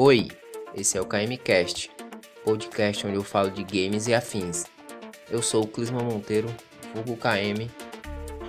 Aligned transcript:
Oi, 0.00 0.28
esse 0.76 0.96
é 0.96 1.00
o 1.00 1.04
KMcast, 1.04 1.90
podcast 2.44 3.04
onde 3.04 3.16
eu 3.16 3.24
falo 3.24 3.50
de 3.50 3.64
games 3.64 4.06
e 4.06 4.14
afins. 4.14 4.64
Eu 5.28 5.42
sou 5.42 5.64
o 5.64 5.66
Clisma 5.66 6.00
Monteiro, 6.00 6.46
vulgo 6.94 7.16
KM, 7.16 7.68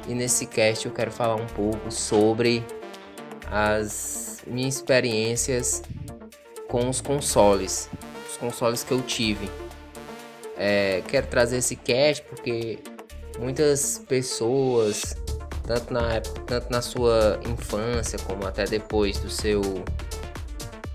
e 0.07 0.13
nesse 0.13 0.45
cast 0.45 0.85
eu 0.85 0.91
quero 0.91 1.09
falar 1.09 1.33
um 1.37 1.47
pouco 1.47 1.91
sobre 1.91 2.63
as 3.47 4.43
minhas 4.45 4.75
experiências 4.75 5.81
com 6.67 6.87
os 6.87 7.01
consoles, 7.01 7.89
os 8.29 8.37
consoles 8.37 8.83
que 8.83 8.91
eu 8.91 9.01
tive. 9.01 9.49
É, 10.55 11.01
quero 11.07 11.25
trazer 11.25 11.57
esse 11.57 11.75
cast 11.75 12.23
porque 12.25 12.77
muitas 13.39 13.97
pessoas, 14.07 15.15
tanto 15.65 15.91
na, 15.91 16.21
tanto 16.45 16.69
na 16.69 16.83
sua 16.83 17.39
infância 17.43 18.19
como 18.19 18.45
até 18.45 18.65
depois 18.65 19.17
do 19.17 19.31
seu 19.31 19.63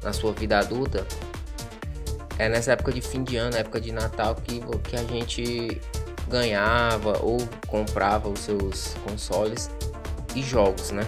na 0.05 0.13
sua 0.13 0.33
vida 0.33 0.59
adulta, 0.59 1.07
é 2.39 2.49
nessa 2.49 2.73
época 2.73 2.93
de 2.93 3.01
fim 3.01 3.25
de 3.25 3.37
ano, 3.37 3.57
época 3.57 3.81
de 3.81 3.91
Natal, 3.91 4.35
que, 4.35 4.61
que 4.89 4.97
a 4.97 5.05
gente 5.05 5.81
ganhava 6.29 7.19
ou 7.23 7.39
comprava 7.67 8.29
os 8.29 8.41
seus 8.41 8.95
consoles 9.05 9.71
e 10.35 10.43
jogos, 10.43 10.91
né? 10.91 11.07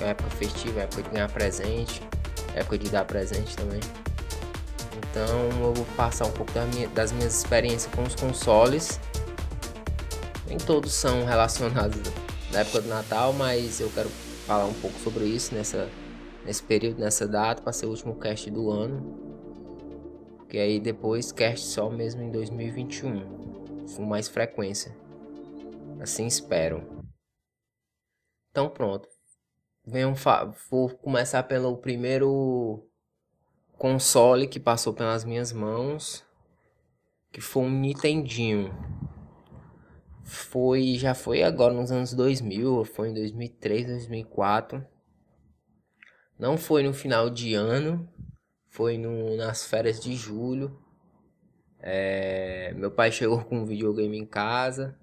É 0.00 0.10
época 0.10 0.30
festiva, 0.30 0.80
época 0.80 1.02
de 1.02 1.10
ganhar 1.10 1.28
presente, 1.28 2.02
época 2.54 2.78
de 2.78 2.88
dar 2.88 3.04
presente 3.04 3.56
também. 3.56 3.80
Então 4.98 5.48
eu 5.50 5.74
vou 5.74 5.86
passar 5.96 6.26
um 6.26 6.32
pouco 6.32 6.52
das 6.52 6.72
minhas, 6.74 6.92
das 6.92 7.12
minhas 7.12 7.36
experiências 7.36 7.92
com 7.94 8.02
os 8.02 8.14
consoles. 8.14 9.00
Nem 10.46 10.58
todos 10.58 10.92
são 10.92 11.24
relacionados 11.26 12.00
da 12.52 12.60
época 12.60 12.82
do 12.82 12.88
Natal, 12.88 13.32
mas 13.32 13.80
eu 13.80 13.90
quero 13.90 14.10
falar 14.46 14.66
um 14.66 14.74
pouco 14.74 14.98
sobre 15.00 15.24
isso 15.24 15.54
nessa 15.54 15.88
nesse 16.46 16.62
período, 16.62 17.00
nessa 17.00 17.26
data, 17.26 17.60
para 17.60 17.72
ser 17.72 17.86
o 17.86 17.90
último 17.90 18.14
cast 18.14 18.48
do 18.50 18.70
ano. 18.70 19.26
Que 20.48 20.58
aí 20.58 20.78
depois 20.78 21.32
cast 21.32 21.66
só 21.66 21.90
mesmo 21.90 22.22
em 22.22 22.30
2021, 22.30 23.86
com 23.96 24.02
mais 24.04 24.28
frequência. 24.28 24.96
Assim 26.00 26.26
espero. 26.26 27.04
Então 28.50 28.70
pronto. 28.70 29.08
Venham 29.84 30.14
vou 30.70 30.88
começar 30.90 31.42
pelo 31.42 31.76
primeiro 31.76 32.88
console 33.76 34.48
que 34.48 34.58
passou 34.58 34.92
pelas 34.92 35.24
minhas 35.24 35.52
mãos, 35.52 36.24
que 37.32 37.40
foi 37.40 37.64
um 37.64 37.70
Nintendinho. 37.70 38.72
Foi, 40.24 40.94
já 40.94 41.14
foi 41.14 41.42
agora 41.42 41.72
nos 41.72 41.92
anos 41.92 42.12
2000, 42.12 42.84
foi 42.84 43.10
em 43.10 43.14
2003, 43.14 43.86
2004 43.86 44.95
não 46.38 46.58
foi 46.58 46.82
no 46.82 46.92
final 46.92 47.30
de 47.30 47.54
ano, 47.54 48.08
foi 48.68 48.98
no, 48.98 49.36
nas 49.36 49.64
férias 49.64 49.98
de 50.00 50.14
julho. 50.14 50.78
É, 51.80 52.72
meu 52.74 52.90
pai 52.90 53.10
chegou 53.10 53.42
com 53.44 53.58
um 53.58 53.64
videogame 53.64 54.18
em 54.18 54.26
casa, 54.26 54.98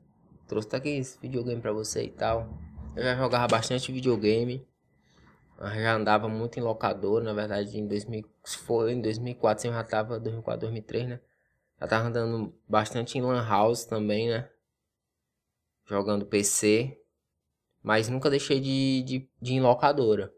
trouxe 0.48 0.70
tá 0.70 0.78
aqui 0.78 0.90
esse 0.90 1.20
videogame 1.20 1.62
para 1.62 1.72
você 1.72 2.04
e 2.04 2.12
tal. 2.12 2.58
Eu 2.96 3.04
já 3.04 3.16
jogava 3.16 3.48
bastante 3.48 3.92
videogame, 3.92 4.68
já 5.60 5.96
andava 5.96 6.28
muito 6.28 6.60
em 6.60 6.62
locador, 6.62 7.24
na 7.24 7.34
verdade 7.34 7.80
em 7.80 7.88
2000, 7.88 8.26
foi 8.66 8.94
em 8.94 9.02
2004, 9.02 9.68
eu 9.68 9.74
já 9.74 9.84
tava 9.84 10.20
2004, 10.20 10.62
2003, 10.62 11.08
né? 11.08 11.20
Já 11.80 11.88
tava 11.88 12.08
andando 12.08 12.54
bastante 12.68 13.18
em 13.18 13.22
lan 13.22 13.44
house 13.48 13.86
também, 13.86 14.30
né? 14.30 14.50
Jogando 15.86 16.26
PC, 16.26 16.98
mas 17.82 18.08
nunca 18.08 18.30
deixei 18.30 18.60
de, 18.60 19.04
de, 19.04 19.30
de 19.42 19.54
ir 19.54 19.56
em 19.56 19.62
locadora. 19.62 20.32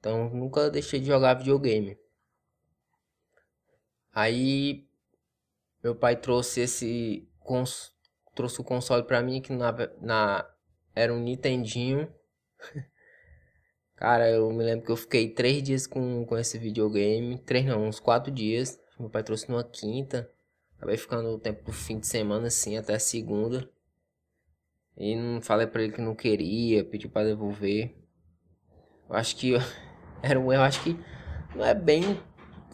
Então 0.00 0.30
nunca 0.30 0.70
deixei 0.70 0.98
de 0.98 1.06
jogar 1.06 1.34
videogame. 1.34 1.96
Aí 4.12 4.88
meu 5.82 5.94
pai 5.94 6.16
trouxe 6.16 6.62
esse 6.62 7.28
cons, 7.38 7.94
trouxe 8.34 8.60
o 8.60 8.64
console 8.64 9.04
para 9.04 9.22
mim 9.22 9.40
que 9.40 9.52
na, 9.52 9.72
na 10.00 10.50
era 10.94 11.12
um 11.12 11.20
Nintendinho. 11.20 12.12
Cara, 13.94 14.30
eu 14.30 14.50
me 14.50 14.64
lembro 14.64 14.86
que 14.86 14.92
eu 14.92 14.96
fiquei 14.96 15.28
três 15.28 15.62
dias 15.62 15.86
com, 15.86 16.24
com 16.24 16.36
esse 16.38 16.58
videogame. 16.58 17.38
Três 17.38 17.66
não, 17.66 17.86
uns 17.86 18.00
quatro 18.00 18.32
dias. 18.32 18.80
Meu 18.98 19.10
pai 19.10 19.22
trouxe 19.22 19.48
numa 19.50 19.62
quinta. 19.62 20.30
Acabei 20.76 20.96
ficando 20.96 21.28
o 21.28 21.38
tempo 21.38 21.62
do 21.62 21.72
fim 21.72 21.98
de 21.98 22.06
semana 22.06 22.46
assim, 22.46 22.78
até 22.78 22.98
segunda. 22.98 23.70
E 24.96 25.14
não 25.14 25.42
falei 25.42 25.66
pra 25.66 25.82
ele 25.82 25.92
que 25.92 26.00
não 26.00 26.14
queria, 26.14 26.82
pediu 26.82 27.10
para 27.10 27.26
devolver. 27.26 27.94
Eu 29.08 29.16
acho 29.16 29.36
que 29.36 29.52
era 30.22 30.38
um 30.38 30.52
erro, 30.52 30.62
acho 30.62 30.82
que 30.82 30.98
não 31.54 31.64
é 31.64 31.74
bem, 31.74 32.20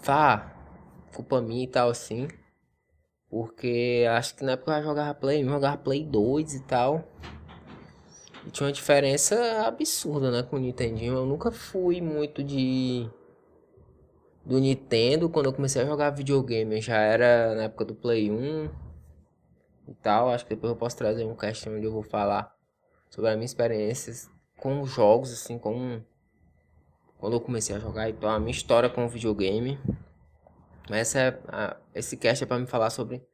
tá, 0.03 0.55
culpa 1.15 1.41
minha 1.41 1.65
e 1.65 1.69
tal 1.69 1.89
assim. 1.89 2.29
Porque 3.29 4.07
acho 4.09 4.37
que 4.37 4.45
na 4.45 4.53
época 4.53 4.79
eu 4.79 4.85
jogava 4.85 5.15
Play 5.15 5.45
1, 5.45 5.49
jogava 5.49 5.77
Play 5.77 6.05
2 6.05 6.55
e 6.55 6.61
tal. 6.61 7.05
E 8.47 8.51
tinha 8.51 8.67
uma 8.67 8.73
diferença 8.73 9.67
absurda, 9.67 10.31
né, 10.31 10.43
com 10.43 10.57
o 10.57 10.61
Nintendinho. 10.61 11.15
Eu 11.15 11.27
nunca 11.27 11.51
fui 11.51 12.01
muito 12.01 12.45
de 12.45 13.09
do 14.45 14.61
Nintendo 14.61 15.29
quando 15.29 15.47
eu 15.47 15.53
comecei 15.53 15.83
a 15.83 15.87
jogar 15.87 16.11
videogame. 16.11 16.81
Já 16.81 16.99
era 16.99 17.55
na 17.57 17.63
época 17.65 17.85
do 17.85 17.95
Play 17.95 18.31
1 18.31 18.71
e 19.89 19.95
tal. 19.95 20.31
Acho 20.31 20.45
que 20.45 20.55
depois 20.55 20.71
eu 20.71 20.77
posso 20.77 20.97
trazer 20.97 21.25
um 21.25 21.35
cast 21.35 21.69
onde 21.69 21.85
eu 21.85 21.93
vou 21.93 22.03
falar 22.03 22.55
sobre 23.11 23.31
as 23.31 23.37
minhas 23.37 23.51
experiências 23.51 24.31
com 24.57 24.85
jogos, 24.87 25.33
assim, 25.33 25.59
com 25.59 26.01
quando 27.19 27.35
eu 27.35 27.41
comecei 27.41 27.75
a 27.75 27.79
jogar, 27.79 28.09
então 28.09 28.29
a 28.29 28.39
minha 28.39 28.51
história 28.51 28.89
com 28.89 29.05
o 29.05 29.09
videogame. 29.09 29.79
Essa 30.91 31.19
é 31.19 31.41
a, 31.49 31.77
esse 31.95 32.17
cast 32.17 32.45
é 32.45 32.47
para 32.47 32.59
me 32.59 32.67
falar 32.67 32.91
sobre 32.91 33.27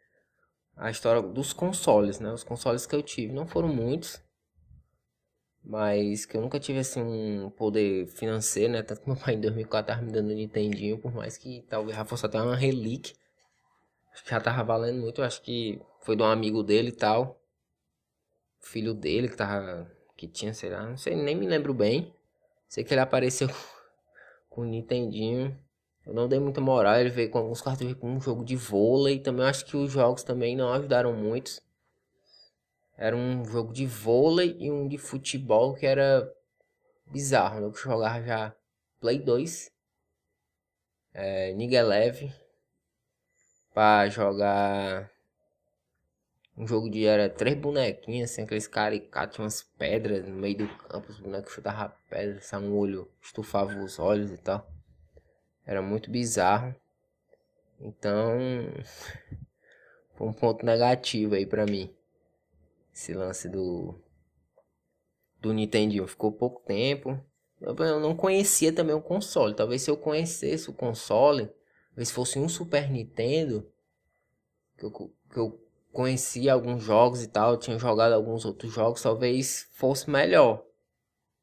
a 0.76 0.90
história 0.90 1.20
dos 1.20 1.52
consoles, 1.52 2.18
né? 2.18 2.32
Os 2.32 2.44
consoles 2.44 2.86
que 2.86 2.94
eu 2.94 3.02
tive 3.02 3.32
não 3.32 3.46
foram 3.46 3.68
muitos, 3.68 4.22
mas 5.64 6.26
que 6.26 6.36
eu 6.36 6.40
nunca 6.40 6.58
tive 6.58 6.78
assim 6.78 7.02
um 7.02 7.50
poder 7.50 8.06
financeiro, 8.06 8.72
né? 8.72 8.82
Tanto 8.82 9.02
que 9.02 9.08
meu 9.08 9.16
pai 9.16 9.34
em 9.34 9.40
2004 9.40 9.94
tava 9.94 10.04
me 10.04 10.12
dando 10.12 10.30
um 10.30 10.34
Nintendinho, 10.34 10.98
por 10.98 11.12
mais 11.14 11.36
que 11.36 11.64
talvez 11.68 11.96
já 11.96 12.04
fosse 12.04 12.26
até 12.26 12.40
uma 12.40 12.56
relíquia. 12.56 13.14
Acho 14.12 14.24
que 14.24 14.30
já 14.30 14.40
tava 14.40 14.62
valendo 14.64 15.00
muito, 15.00 15.22
acho 15.22 15.42
que 15.42 15.80
foi 16.00 16.16
de 16.16 16.22
um 16.22 16.26
amigo 16.26 16.62
dele 16.62 16.88
e 16.88 16.92
tal. 16.92 17.40
Filho 18.60 18.94
dele 18.94 19.28
que 19.28 19.36
tava 19.36 19.90
que 20.16 20.28
tinha, 20.28 20.54
sei 20.54 20.70
lá, 20.70 20.86
não 20.86 20.96
sei, 20.96 21.16
nem 21.16 21.34
me 21.36 21.46
lembro 21.46 21.74
bem. 21.74 22.14
Sei 22.72 22.82
que 22.82 22.94
ele 22.94 23.02
apareceu 23.02 23.48
com 24.48 24.62
o 24.62 24.64
Nintendinho. 24.64 25.54
Eu 26.06 26.14
não 26.14 26.26
dei 26.26 26.40
muita 26.40 26.58
moral, 26.58 26.98
ele 26.98 27.10
veio 27.10 27.30
com 27.30 27.36
alguns 27.36 27.60
cartuchos 27.60 27.92
com 27.92 28.08
um 28.08 28.18
jogo 28.18 28.42
de 28.42 28.56
vôlei. 28.56 29.20
Também 29.20 29.44
acho 29.44 29.66
que 29.66 29.76
os 29.76 29.92
jogos 29.92 30.22
também 30.22 30.56
não 30.56 30.72
ajudaram 30.72 31.12
muito. 31.12 31.60
Era 32.96 33.14
um 33.14 33.44
jogo 33.44 33.74
de 33.74 33.84
vôlei 33.84 34.56
e 34.58 34.70
um 34.70 34.88
de 34.88 34.96
futebol 34.96 35.74
que 35.74 35.84
era 35.84 36.26
bizarro. 37.04 37.60
Né? 37.60 37.66
Eu 37.66 37.74
jogava 37.74 38.22
já 38.22 38.56
Play 38.98 39.18
2, 39.18 39.70
é, 41.12 41.52
Nigelev, 41.52 42.32
pra 43.74 44.08
jogar 44.08 45.11
um 46.56 46.66
jogo 46.66 46.90
de 46.90 47.04
era 47.06 47.28
três 47.28 47.56
bonequinhos, 47.56 48.30
assim, 48.30 48.42
aqueles 48.42 48.66
caricatos, 48.66 49.38
umas 49.38 49.62
pedras 49.62 50.26
no 50.28 50.34
meio 50.34 50.58
do 50.58 50.68
campo, 50.76 51.10
os 51.10 51.18
bonecos 51.18 51.52
chutavam 51.52 51.92
pedra, 52.10 52.40
só 52.40 52.58
um 52.58 52.76
olho, 52.76 53.10
estufava 53.22 53.74
os 53.78 53.98
olhos 53.98 54.30
e 54.30 54.38
tal. 54.38 54.70
Era 55.64 55.80
muito 55.80 56.10
bizarro. 56.10 56.74
Então, 57.80 58.38
foi 60.14 60.26
um 60.26 60.32
ponto 60.32 60.64
negativo 60.64 61.34
aí 61.34 61.46
pra 61.46 61.64
mim. 61.64 61.94
Esse 62.92 63.14
lance 63.14 63.48
do 63.48 63.98
do 65.40 65.52
Nintendo 65.52 66.06
ficou 66.06 66.30
pouco 66.30 66.62
tempo. 66.64 67.18
Eu 67.60 67.98
não 67.98 68.14
conhecia 68.14 68.72
também 68.72 68.94
o 68.94 69.02
console. 69.02 69.54
Talvez 69.54 69.82
se 69.82 69.90
eu 69.90 69.96
conhecesse 69.96 70.70
o 70.70 70.72
console, 70.72 71.50
talvez 71.88 72.10
fosse 72.10 72.38
um 72.38 72.48
Super 72.48 72.88
Nintendo 72.88 73.68
que 74.76 74.84
eu, 74.84 74.90
que 74.90 75.36
eu 75.36 75.60
conhecia 75.92 76.52
alguns 76.52 76.82
jogos 76.82 77.22
e 77.22 77.28
tal, 77.28 77.56
tinha 77.56 77.78
jogado 77.78 78.12
alguns 78.12 78.44
outros 78.44 78.72
jogos, 78.72 79.02
talvez 79.02 79.68
fosse 79.72 80.10
melhor. 80.10 80.64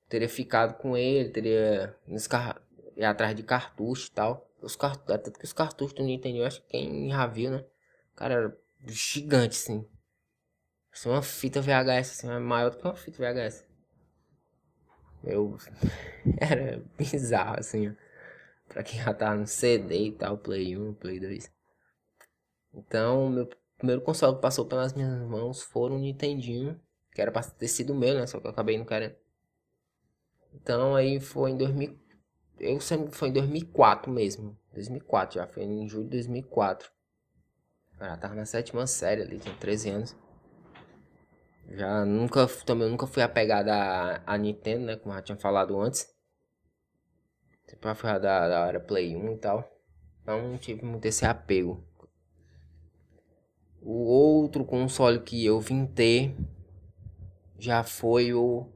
Teria 0.10 0.28
ficado 0.28 0.76
com 0.78 0.98
ele, 0.98 1.30
teria 1.30 1.96
ir 2.98 3.06
atrás 3.06 3.36
de 3.36 3.44
cartucho 3.44 4.08
e 4.08 4.12
tal. 4.12 4.50
Os 4.62 4.76
cartuchos, 4.76 5.24
tanto 5.24 5.40
que 5.40 5.46
os 5.46 5.54
cartuchos 5.54 5.94
do 5.94 6.04
Nintendo, 6.04 6.44
acho 6.44 6.62
que 6.64 6.70
quem 6.70 7.10
já 7.10 7.28
viu, 7.28 7.52
né? 7.52 7.66
Cara, 8.16 8.34
era 8.34 8.58
gigante, 8.88 9.56
assim. 9.56 9.88
Assim, 10.92 11.10
uma 11.10 11.22
fita 11.22 11.62
VHS, 11.62 12.12
assim, 12.12 12.30
é 12.30 12.40
maior 12.40 12.72
do 12.72 12.78
que 12.78 12.84
uma 12.84 12.96
fita 12.96 13.18
VHS. 13.20 13.66
Eu... 15.24 15.58
era 16.42 16.84
bizarro, 16.98 17.60
assim, 17.60 17.90
ó. 17.90 17.94
Pra 18.68 18.84
quem 18.84 19.00
já 19.02 19.14
tá 19.14 19.34
no 19.36 19.48
CD 19.48 20.08
e 20.08 20.12
tal, 20.12 20.38
Play 20.38 20.78
1, 20.78 20.94
Play 20.96 21.20
2. 21.20 21.52
Então, 22.74 23.30
meu 23.30 23.48
primeiro 23.80 24.02
console 24.02 24.36
que 24.36 24.42
passou 24.42 24.66
pelas 24.66 24.94
minhas 24.94 25.22
mãos 25.24 25.62
foi 25.62 25.90
um 25.90 25.98
Nintendinho, 25.98 26.80
que 27.14 27.22
era 27.22 27.32
pra 27.32 27.42
ter 27.42 27.68
sido 27.68 27.96
meu, 27.96 28.14
né? 28.14 28.28
Só 28.28 28.40
que 28.40 28.46
eu 28.46 28.52
acabei 28.52 28.78
não 28.78 28.86
querendo. 28.86 29.16
Então 30.54 30.96
aí 30.96 31.20
foi 31.20 31.52
em 31.52 31.58
2000, 31.58 31.98
Eu 32.60 32.80
sempre 32.82 33.16
foi 33.16 33.30
em 33.30 33.34
2004 33.34 34.12
mesmo. 34.12 34.58
2004, 34.74 35.36
já 35.36 35.48
foi 35.48 35.64
em 35.64 35.88
julho 35.88 36.04
de 36.04 36.12
2004. 36.12 36.92
Ela 38.00 38.18
tava 38.18 38.36
na 38.36 38.46
sétima 38.46 38.86
série 38.86 39.22
ali, 39.22 39.40
tinha 39.40 39.56
13 39.56 39.90
anos. 39.90 40.16
Já 41.72 42.04
nunca, 42.06 42.48
também 42.66 42.90
nunca 42.90 43.08
fui 43.08 43.24
apegado 43.24 43.70
a, 43.70 44.22
a 44.26 44.38
Nintendo, 44.38 44.86
né? 44.86 44.96
Como 44.96 45.14
eu 45.14 45.18
já 45.18 45.24
tinha 45.24 45.38
falado 45.38 45.80
antes. 45.80 46.14
Sempre 47.66 47.96
fui 47.96 48.10
da, 48.20 48.48
da 48.48 48.68
era 48.68 48.80
Play 48.80 49.16
1 49.16 49.34
e 49.34 49.38
tal. 49.38 49.80
Então 50.22 50.50
não 50.50 50.58
tive 50.58 50.84
muito 50.84 51.06
esse 51.06 51.26
apego. 51.26 51.89
O 53.92 54.04
outro 54.04 54.64
console 54.64 55.20
que 55.20 55.44
eu 55.44 55.60
vim 55.60 55.88
ter 55.88 56.36
já 57.58 57.84
foi 57.84 58.32
o 58.36 58.68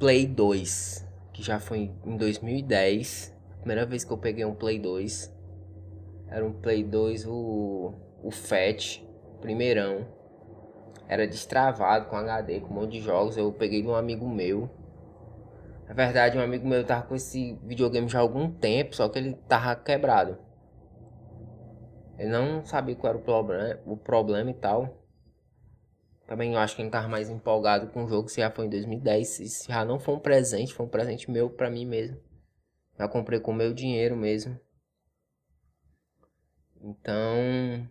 Play 0.00 0.26
2, 0.26 1.06
que 1.32 1.44
já 1.44 1.60
foi 1.60 1.92
em 2.04 2.16
2010. 2.16 3.32
Primeira 3.58 3.86
vez 3.86 4.02
que 4.02 4.12
eu 4.12 4.18
peguei 4.18 4.44
um 4.44 4.52
Play 4.52 4.80
2. 4.80 5.32
Era 6.26 6.44
um 6.44 6.54
Play 6.54 6.82
2, 6.82 7.24
o, 7.28 7.94
o 8.20 8.32
Fat, 8.32 9.00
primeirão. 9.40 10.04
Era 11.06 11.24
destravado 11.24 12.06
com 12.06 12.16
HD, 12.16 12.58
com 12.58 12.74
um 12.74 12.80
monte 12.80 12.98
de 12.98 13.00
jogos. 13.00 13.36
Eu 13.36 13.52
peguei 13.52 13.80
de 13.80 13.86
um 13.86 13.94
amigo 13.94 14.28
meu. 14.28 14.68
Na 15.86 15.94
verdade, 15.94 16.36
um 16.36 16.42
amigo 16.42 16.66
meu 16.66 16.82
tava 16.82 17.02
com 17.02 17.14
esse 17.14 17.56
videogame 17.62 18.08
já 18.08 18.18
há 18.18 18.22
algum 18.22 18.50
tempo, 18.50 18.96
só 18.96 19.08
que 19.08 19.20
ele 19.20 19.34
tava 19.46 19.76
quebrado. 19.76 20.45
Ele 22.18 22.30
não 22.30 22.64
sabia 22.64 22.96
qual 22.96 23.10
era 23.10 23.18
o 23.18 23.22
problema, 23.22 23.80
o 23.84 23.96
problema 23.96 24.50
e 24.50 24.54
tal. 24.54 25.06
Também 26.26 26.54
eu 26.54 26.58
acho 26.58 26.74
que 26.74 26.82
ele 26.82 26.90
tava 26.90 27.08
mais 27.08 27.30
empolgado 27.30 27.88
com 27.88 28.04
o 28.04 28.08
jogo 28.08 28.28
se 28.28 28.40
já 28.40 28.50
foi 28.50 28.66
em 28.66 28.70
2010. 28.70 29.28
Se 29.28 29.68
já 29.68 29.84
não 29.84 30.00
foi 30.00 30.14
um 30.14 30.18
presente, 30.18 30.74
foi 30.74 30.86
um 30.86 30.88
presente 30.88 31.30
meu 31.30 31.48
pra 31.48 31.70
mim 31.70 31.86
mesmo. 31.86 32.20
Já 32.98 33.06
comprei 33.06 33.38
com 33.38 33.52
meu 33.52 33.72
dinheiro 33.72 34.16
mesmo. 34.16 34.58
Então. 36.80 37.88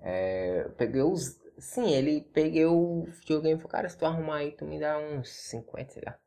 É, 0.00 0.62
eu 0.64 0.70
peguei 0.72 1.02
os. 1.02 1.38
Sim, 1.58 1.92
ele 1.92 2.22
peguei 2.22 2.64
o 2.64 3.04
videogame 3.04 3.54
e 3.54 3.58
falou, 3.58 3.70
cara, 3.70 3.88
se 3.88 3.98
tu 3.98 4.06
arrumar 4.06 4.36
aí, 4.36 4.52
tu 4.52 4.64
me 4.64 4.80
dá 4.80 4.98
uns 4.98 5.28
50, 5.28 5.92
sei 5.92 6.02
lá. 6.04 6.18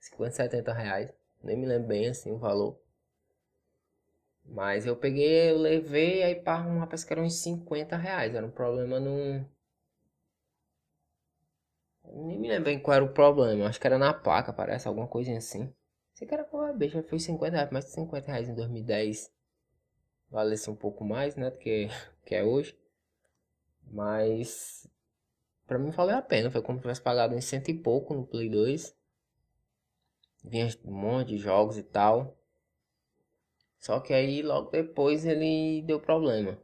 50, 0.00 0.30
70 0.32 0.72
reais. 0.72 1.10
Nem 1.42 1.56
me 1.56 1.66
lembro 1.66 1.88
bem 1.88 2.08
assim 2.08 2.30
o 2.30 2.38
valor. 2.38 2.78
Mas 4.48 4.86
eu 4.86 4.96
peguei, 4.96 5.50
eu 5.50 5.58
levei, 5.58 6.22
aí 6.22 6.34
para 6.34 6.54
arrumar 6.54 6.86
parece 6.86 7.06
que 7.06 7.12
eram 7.12 7.24
uns 7.24 7.34
50 7.42 7.96
reais. 7.96 8.34
Era 8.34 8.46
um 8.46 8.50
problema 8.50 8.98
no. 8.98 9.44
Nem 12.04 12.38
me 12.40 12.48
lembro 12.48 12.64
bem 12.64 12.80
qual 12.80 12.96
era 12.96 13.04
o 13.04 13.12
problema. 13.12 13.66
Acho 13.68 13.80
que 13.80 13.86
era 13.86 13.98
na 13.98 14.12
placa, 14.12 14.52
parece, 14.52 14.88
alguma 14.88 15.06
coisinha 15.06 15.38
assim. 15.38 15.72
Sei 16.14 16.26
que 16.26 16.34
era 16.34 16.44
com 16.44 16.60
a 16.60 16.72
bicha, 16.72 17.02
foi 17.02 17.18
50 17.18 17.56
reais, 17.56 17.70
mais 17.70 17.84
de 17.84 17.92
50 17.92 18.26
reais 18.32 18.48
em 18.48 18.54
2010. 18.54 19.30
Valesse 20.30 20.70
um 20.70 20.76
pouco 20.76 21.04
mais, 21.04 21.36
né? 21.36 21.50
Do 21.50 21.58
que, 21.58 21.88
que 22.26 22.34
é 22.34 22.42
hoje. 22.44 22.76
Mas. 23.90 24.88
Pra 25.66 25.78
mim 25.78 25.90
valeu 25.90 26.16
a 26.16 26.22
pena. 26.22 26.50
Foi 26.50 26.62
como 26.62 26.78
se 26.78 26.82
tivesse 26.82 27.02
pagado 27.02 27.34
uns 27.34 27.44
cento 27.44 27.68
e 27.68 27.74
pouco 27.74 28.14
no 28.14 28.26
Play 28.26 28.48
2. 28.48 28.96
Vinha 30.44 30.68
um 30.84 30.92
monte 30.92 31.28
de 31.28 31.38
jogos 31.38 31.76
e 31.76 31.82
tal. 31.82 32.37
Só 33.78 34.00
que 34.00 34.12
aí 34.12 34.42
logo 34.42 34.70
depois 34.70 35.24
ele 35.24 35.82
deu 35.82 36.00
problema. 36.00 36.58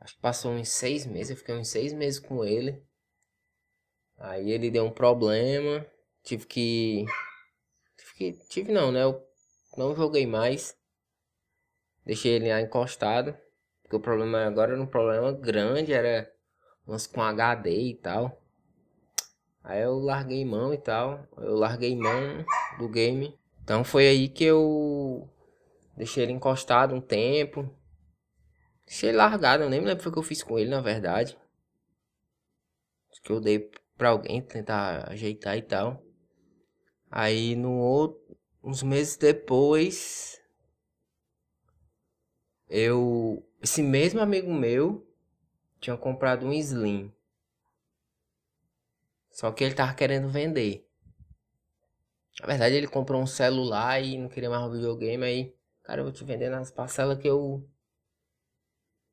Acho 0.00 0.14
que 0.14 0.20
passou 0.20 0.52
uns 0.52 0.68
seis 0.70 1.06
meses, 1.06 1.30
eu 1.30 1.36
fiquei 1.36 1.54
uns 1.54 1.68
seis 1.68 1.92
meses 1.92 2.18
com 2.18 2.44
ele. 2.44 2.82
Aí 4.20 4.50
ele 4.50 4.70
deu 4.70 4.84
um 4.84 4.90
problema. 4.90 5.86
Tive 6.22 6.46
que. 6.46 7.04
Tive 7.96 8.14
que. 8.14 8.48
Tive 8.48 8.72
não, 8.72 8.92
né? 8.92 9.02
Eu 9.02 9.26
não 9.76 9.94
joguei 9.96 10.26
mais. 10.26 10.76
Deixei 12.04 12.32
ele 12.32 12.50
lá 12.50 12.60
encostado. 12.60 13.36
Porque 13.82 13.96
o 13.96 14.00
problema 14.00 14.44
agora 14.44 14.72
era 14.72 14.82
um 14.82 14.86
problema 14.86 15.32
grande, 15.32 15.92
era 15.92 16.30
umas 16.86 17.06
com 17.06 17.22
HD 17.22 17.70
e 17.70 17.94
tal. 17.94 18.42
Aí 19.64 19.82
eu 19.82 19.98
larguei 19.98 20.44
mão 20.44 20.72
e 20.72 20.78
tal. 20.78 21.26
Eu 21.38 21.54
larguei 21.54 21.96
mão 21.96 22.44
do 22.78 22.88
game. 22.88 23.39
Então 23.70 23.84
foi 23.84 24.08
aí 24.08 24.28
que 24.28 24.42
eu 24.42 25.30
deixei 25.96 26.24
ele 26.24 26.32
encostado 26.32 26.92
um 26.92 27.00
tempo. 27.00 27.72
Deixei 28.84 29.10
ele 29.10 29.18
largado, 29.18 29.62
eu 29.62 29.70
nem 29.70 29.80
me 29.80 29.86
lembro 29.86 30.08
o 30.08 30.12
que 30.12 30.18
eu 30.18 30.24
fiz 30.24 30.42
com 30.42 30.58
ele, 30.58 30.68
na 30.68 30.80
verdade. 30.80 31.38
Acho 33.08 33.22
que 33.22 33.30
eu 33.30 33.40
dei 33.40 33.70
pra 33.96 34.08
alguém 34.08 34.42
tentar 34.42 35.08
ajeitar 35.08 35.56
e 35.56 35.62
tal. 35.62 36.02
Aí 37.08 37.54
no 37.54 37.78
outro, 37.78 38.36
uns 38.60 38.82
meses 38.82 39.16
depois, 39.16 40.42
eu, 42.68 43.48
esse 43.62 43.84
mesmo 43.84 44.18
amigo 44.18 44.52
meu 44.52 45.08
tinha 45.78 45.96
comprado 45.96 46.44
um 46.44 46.52
Slim. 46.52 47.14
Só 49.30 49.52
que 49.52 49.62
ele 49.62 49.76
tava 49.76 49.94
querendo 49.94 50.28
vender. 50.28 50.89
Na 52.40 52.46
verdade, 52.46 52.74
ele 52.74 52.86
comprou 52.88 53.20
um 53.20 53.26
celular 53.26 54.02
e 54.02 54.16
não 54.16 54.28
queria 54.28 54.48
mais 54.48 54.64
um 54.64 54.70
videogame. 54.70 55.24
Aí, 55.24 55.54
cara, 55.82 56.00
eu 56.00 56.04
vou 56.04 56.12
te 56.12 56.24
vender 56.24 56.48
nas 56.48 56.70
parcelas 56.70 57.18
que 57.18 57.28
eu. 57.28 57.68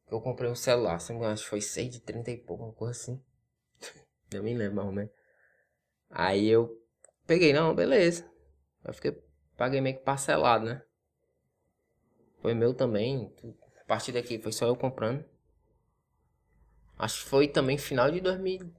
Que 0.08 0.14
eu 0.14 0.22
comprei 0.22 0.50
um 0.50 0.56
celular. 0.56 1.00
Se 1.00 1.10
não 1.10 1.16
me 1.16 1.20
engano, 1.20 1.34
acho 1.34 1.44
que 1.44 1.50
foi 1.50 1.60
6 1.60 1.90
de 1.92 2.00
30 2.00 2.32
e 2.32 2.38
pouco, 2.38 2.64
uma 2.64 2.74
coisa 2.74 2.92
assim. 2.92 3.22
eu 4.32 4.42
me 4.42 4.54
lembro 4.54 4.76
mais 4.76 4.88
ou 4.88 4.94
menos. 4.94 5.12
Aí 6.10 6.48
eu 6.48 6.82
peguei, 7.26 7.52
não, 7.52 7.76
beleza. 7.76 8.26
Eu 8.86 8.94
fiquei. 8.94 9.22
Paguei 9.58 9.82
meio 9.82 9.98
que 9.98 10.04
parcelado, 10.04 10.66
né? 10.66 10.82
Foi 12.42 12.54
meu 12.54 12.74
também. 12.74 13.34
A 13.82 13.84
partir 13.86 14.14
daqui 14.14 14.40
foi 14.40 14.54
só 14.54 14.68
eu 14.68 14.76
comprando. 14.76 15.26
Acho 16.98 17.24
que 17.24 17.30
foi 17.30 17.48
também 17.48 17.78
final 17.78 18.10
de 18.10 18.22
2000. 18.22 18.72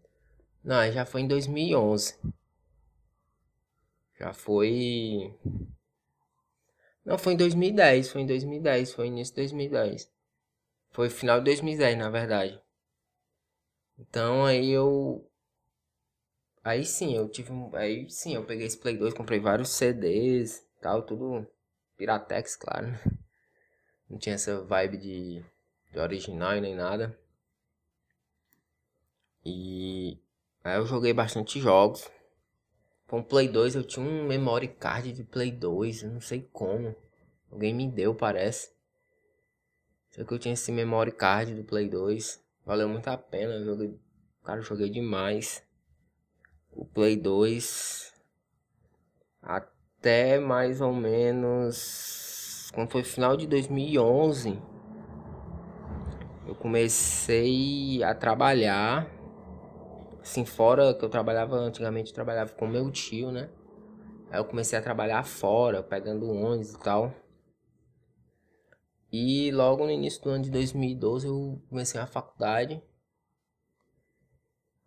Não, 0.65 0.91
já 0.91 1.05
foi 1.05 1.21
em 1.21 1.29
2011. 1.29 2.19
Já 4.19 4.33
foi. 4.33 5.33
Não, 7.05 7.17
foi 7.17 7.35
em 7.35 7.37
2010. 7.37 8.11
Foi 8.11 8.23
em 8.23 8.27
2010. 8.27 8.93
Foi 8.93 9.07
início 9.07 9.35
de 9.35 9.43
2010. 9.43 10.11
Foi 10.91 11.09
final 11.09 11.39
de 11.39 11.47
2010, 11.47 11.97
na 11.99 12.11
verdade. 12.11 12.61
Então 13.99 14.45
aí 14.45 14.71
eu. 14.71 15.25
Aí 16.65 16.85
sim, 16.85 17.15
eu 17.15 17.29
tive. 17.29 17.53
Aí 17.75 18.09
sim, 18.11 18.35
eu 18.35 18.45
peguei 18.45 18.67
esse 18.67 18.79
Play 18.79 18.97
2, 18.97 19.15
comprei 19.15 19.39
vários 19.41 19.71
CDs 19.71 20.67
tal, 20.81 21.03
tudo. 21.03 21.47
Piratex, 21.97 22.57
claro. 22.57 22.89
Não 24.09 24.19
tinha 24.19 24.37
essa 24.37 24.63
vibe 24.63 24.97
de, 24.99 25.45
de 25.93 25.99
original 25.99 26.57
e 26.57 26.61
nem 26.61 26.75
nada. 26.75 27.19
E 29.45 30.19
aí 30.63 30.77
eu 30.77 30.87
joguei 30.87 31.13
bastante 31.13 31.61
jogos. 31.61 32.09
Com 33.09 33.21
o 33.21 33.25
Play 33.25 33.49
2 33.49 33.75
eu 33.75 33.83
tinha 33.83 34.05
um 34.05 34.27
memory 34.27 34.69
card 34.69 35.13
de 35.13 35.25
Play 35.25 35.51
2, 35.51 36.03
eu 36.03 36.11
não 36.11 36.21
sei 36.21 36.47
como. 36.53 36.95
Alguém 37.51 37.75
me 37.75 37.91
deu, 37.91 38.15
parece. 38.15 38.71
Sei 40.11 40.27
que 40.27 40.35
eu 40.35 40.39
tinha 40.39 40.53
esse 40.53 40.71
memory 40.71 41.13
card 41.13 41.55
do 41.55 41.65
Play 41.65 41.89
2. 41.89 42.45
Valeu 42.67 42.87
muito 42.87 43.09
a 43.09 43.17
pena, 43.17 43.55
eu 43.55 43.65
joguei. 43.65 43.99
Cara, 44.45 44.61
eu 44.61 44.63
joguei 44.63 44.91
demais. 44.91 45.67
O 46.71 46.85
Play 46.85 47.17
2 47.17 48.13
até 49.43 50.39
mais 50.39 50.83
ou 50.83 50.93
menos 50.93 52.71
quando 52.75 52.91
foi 52.91 53.03
final 53.03 53.37
de 53.37 53.47
2011 53.47 54.61
eu 56.47 56.55
comecei 56.55 58.03
a 58.03 58.15
trabalhar 58.15 59.18
Assim, 60.29 60.45
fora 60.45 60.93
que 60.93 61.03
eu 61.03 61.09
trabalhava 61.09 61.57
antigamente, 61.57 62.11
eu 62.11 62.15
trabalhava 62.15 62.53
com 62.53 62.67
meu 62.67 62.91
tio, 62.91 63.33
né? 63.33 63.49
Aí 64.31 64.39
eu 64.39 64.45
comecei 64.45 64.79
a 64.79 64.83
trabalhar 64.83 65.25
fora, 65.25 65.83
pegando 65.83 66.31
ônibus 66.31 66.75
e 66.75 66.79
tal. 66.81 67.15
E 69.11 69.51
logo 69.53 69.87
no 69.87 69.91
início 69.91 70.23
do 70.23 70.29
ano 70.29 70.45
de 70.45 70.51
2012 70.51 71.27
eu 71.27 71.63
comecei 71.71 71.99
a 71.99 72.07
faculdade. 72.07 72.83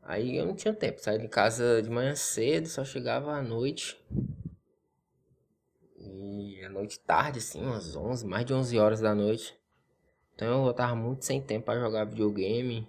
Aí 0.04 0.38
eu 0.38 0.46
não 0.46 0.54
tinha 0.54 0.76
tempo, 0.76 1.02
saí 1.02 1.18
de 1.18 1.28
casa 1.28 1.82
de 1.82 1.90
manhã 1.90 2.16
cedo, 2.16 2.68
só 2.68 2.86
chegava 2.86 3.34
à 3.34 3.42
noite. 3.42 4.00
E 5.98 6.64
à 6.64 6.70
noite 6.70 7.00
tarde, 7.00 7.40
assim, 7.40 7.64
umas 7.64 7.96
11, 7.96 8.28
mais 8.28 8.46
de 8.46 8.54
11 8.54 8.78
horas 8.78 9.02
da 9.02 9.16
noite. 9.16 9.60
Então 10.36 10.68
eu 10.68 10.74
tava 10.74 10.96
muito 10.96 11.26
sem 11.26 11.42
tempo 11.42 11.66
para 11.66 11.80
jogar 11.80 12.06
videogame. 12.06 12.88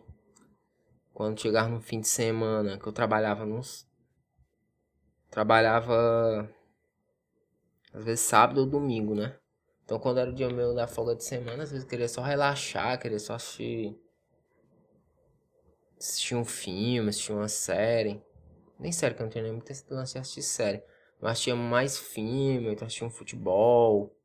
Quando 1.14 1.40
chegava 1.40 1.69
no 1.69 1.81
fim 1.81 2.00
de 2.00 2.09
semana, 2.09 2.78
que 2.78 2.87
eu 2.87 2.92
trabalhava 2.92 3.45
nos. 3.45 3.87
Trabalhava. 5.31 6.50
Às 7.92 8.04
vezes 8.04 8.25
sábado 8.25 8.61
ou 8.61 8.66
domingo, 8.66 9.14
né? 9.14 9.37
Então 9.85 9.99
quando 9.99 10.19
era 10.19 10.31
o 10.31 10.35
dia 10.35 10.49
meu 10.49 10.75
da 10.75 10.87
folga 10.87 11.14
de 11.14 11.25
semana, 11.25 11.62
às 11.62 11.71
vezes 11.71 11.85
eu 11.85 11.90
queria 11.90 12.09
só 12.09 12.23
relaxar, 12.23 12.99
queria 12.99 13.19
só 13.19 13.35
assistir. 13.35 13.99
Assistir 15.99 16.35
um 16.35 16.45
filme, 16.45 17.11
assistir 17.11 17.33
uma 17.33 17.49
série. 17.49 18.23
Nem 18.78 18.90
série, 18.90 19.14
que 19.14 19.23
eu 19.23 19.26
não 19.26 19.33
tenho 19.33 19.45
nem 19.45 19.52
muito 19.52 19.71
esse 19.71 19.87
de 19.87 19.95
assistir 19.95 20.42
série. 20.42 20.83
eu 21.21 21.28
assistia 21.28 21.54
mais 21.54 21.99
filme, 21.99 22.73
então 22.73 22.87
assistia 22.87 23.07
um 23.07 23.11
futebol. 23.11 24.16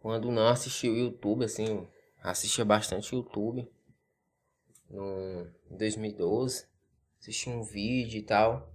Quando 0.00 0.30
não 0.32 0.48
assistia 0.48 0.90
o 0.90 0.96
YouTube, 0.96 1.44
assim, 1.44 1.86
assistia 2.22 2.64
bastante 2.64 3.14
YouTube. 3.14 3.68
No 4.88 5.46
2012, 5.70 6.66
assistia 7.20 7.52
um 7.52 7.62
vídeo 7.62 8.18
e 8.18 8.22
tal. 8.22 8.72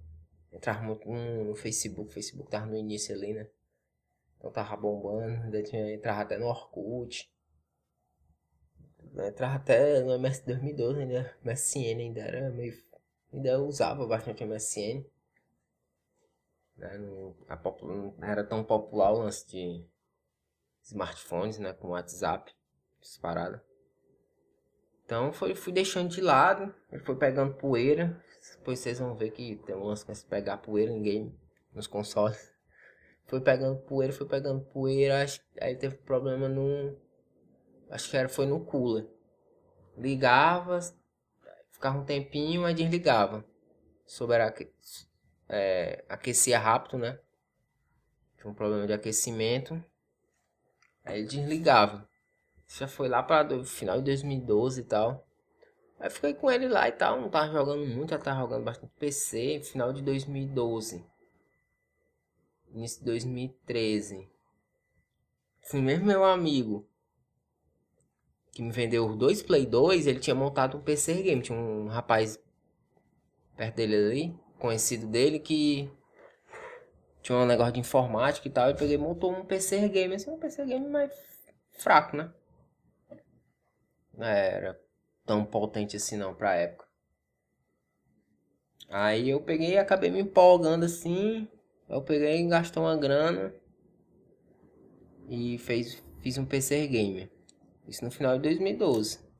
Entrava 0.52 0.82
muito 0.82 1.08
no, 1.08 1.44
no 1.44 1.54
Facebook, 1.54 2.10
o 2.10 2.12
Facebook 2.12 2.50
tava 2.50 2.66
no 2.66 2.76
início 2.76 3.14
ali, 3.14 3.32
né? 3.32 3.48
Então 4.36 4.50
tava 4.50 4.76
bombando, 4.76 5.44
ainda 5.44 5.62
tinha, 5.62 5.94
entrava 5.94 6.22
até 6.22 6.36
no 6.36 6.46
Orkut. 6.46 7.32
Entrava 9.14 9.54
até 9.54 10.02
no 10.02 10.12
MS 10.14 10.44
2012 10.44 11.00
ainda, 11.00 11.36
MSN 11.44 12.00
ainda 12.00 12.20
era 12.20 12.50
meio. 12.50 12.82
Ainda 13.32 13.62
usava 13.62 14.06
bastante 14.06 14.44
MSN. 14.44 15.04
Né? 16.76 16.98
Não, 16.98 17.36
não 18.18 18.28
era 18.28 18.44
tão 18.44 18.64
popular 18.64 19.12
o 19.12 19.18
lance 19.18 19.46
de 19.46 19.86
smartphones, 20.82 21.58
né? 21.58 21.72
Com 21.72 21.88
WhatsApp, 21.88 22.52
disparada. 23.00 23.64
Então 25.12 25.30
foi, 25.30 25.54
fui 25.54 25.74
deixando 25.74 26.08
de 26.08 26.22
lado, 26.22 26.74
ele 26.90 27.02
foi 27.02 27.14
pegando 27.14 27.52
poeira. 27.52 28.18
Depois 28.56 28.78
vocês 28.78 28.98
vão 28.98 29.14
ver 29.14 29.30
que 29.30 29.56
tem 29.56 29.76
um 29.76 29.84
lance 29.84 30.10
de 30.10 30.24
pegar 30.24 30.56
poeira 30.56 30.90
em 30.90 31.02
game, 31.02 31.38
nos 31.74 31.86
consoles. 31.86 32.50
Foi 33.28 33.38
pegando 33.38 33.78
poeira, 33.80 34.10
foi 34.10 34.26
pegando 34.26 34.64
poeira, 34.64 35.24
aí 35.60 35.76
teve 35.76 35.96
problema 35.96 36.48
no. 36.48 36.96
Acho 37.90 38.10
que 38.10 38.16
era, 38.16 38.26
foi 38.26 38.46
no 38.46 38.64
cooler. 38.64 39.06
Ligava, 39.98 40.80
ficava 41.70 41.98
um 41.98 42.04
tempinho, 42.06 42.64
aí 42.64 42.72
desligava. 42.72 43.44
Sobre 44.06 44.36
a, 44.36 44.54
é, 45.50 46.04
aquecia 46.08 46.58
rápido, 46.58 46.96
né? 46.96 47.18
Tinha 48.38 48.50
um 48.50 48.54
problema 48.54 48.86
de 48.86 48.94
aquecimento. 48.94 49.82
Aí 51.04 51.24
desligava. 51.26 52.08
Já 52.78 52.88
foi 52.88 53.08
lá 53.08 53.22
para 53.22 53.64
final 53.64 53.98
de 53.98 54.04
2012 54.04 54.80
e 54.80 54.84
tal. 54.84 55.26
Aí 56.00 56.08
fiquei 56.10 56.34
com 56.34 56.50
ele 56.50 56.68
lá 56.68 56.88
e 56.88 56.92
tal. 56.92 57.20
Não 57.20 57.28
tava 57.28 57.52
jogando 57.52 57.86
muito, 57.86 58.10
já 58.10 58.18
tava 58.18 58.40
jogando 58.40 58.64
bastante 58.64 58.92
PC. 58.98 59.60
Final 59.62 59.92
de 59.92 60.02
2012. 60.02 61.04
Início 62.70 63.00
de 63.00 63.04
2013. 63.04 64.28
Assim 65.62 65.82
mesmo 65.82 66.06
meu 66.06 66.24
amigo 66.24 66.88
que 68.50 68.62
me 68.62 68.70
vendeu 68.70 69.06
os 69.06 69.16
dois 69.16 69.42
Play 69.42 69.64
2, 69.64 70.06
ele 70.06 70.18
tinha 70.18 70.34
montado 70.34 70.76
um 70.76 70.82
PC 70.82 71.22
game. 71.22 71.42
Tinha 71.42 71.58
um 71.58 71.88
rapaz 71.88 72.38
perto 73.56 73.76
dele 73.76 73.96
ali 73.96 74.42
conhecido 74.58 75.06
dele 75.08 75.38
que 75.38 75.90
tinha 77.20 77.36
um 77.36 77.46
negócio 77.46 77.72
de 77.72 77.80
informática 77.80 78.48
e 78.48 78.50
tal. 78.50 78.70
E 78.70 78.74
peguei 78.74 78.96
montou 78.96 79.32
um 79.32 79.44
PC 79.44 79.88
game, 79.88 80.14
assim, 80.14 80.30
um 80.30 80.38
PC 80.38 80.64
game 80.64 80.88
mais 80.88 81.12
fraco, 81.72 82.16
né? 82.16 82.32
Não 84.14 84.26
era 84.26 84.80
tão 85.24 85.44
potente 85.44 85.96
assim 85.96 86.16
não 86.16 86.34
pra 86.34 86.54
época. 86.54 86.86
Aí 88.88 89.30
eu 89.30 89.40
peguei 89.40 89.72
e 89.72 89.78
acabei 89.78 90.10
me 90.10 90.20
empolgando 90.20 90.84
assim. 90.84 91.48
Eu 91.88 92.02
peguei 92.02 92.40
e 92.40 92.48
gastou 92.48 92.84
uma 92.84 92.96
grana. 92.96 93.54
E 95.28 95.56
fez, 95.58 96.02
fiz 96.20 96.36
um 96.36 96.44
PC 96.44 96.86
game. 96.88 97.30
Isso 97.86 98.04
no 98.04 98.10
final 98.10 98.36
de 98.36 98.42
2012 98.42 99.32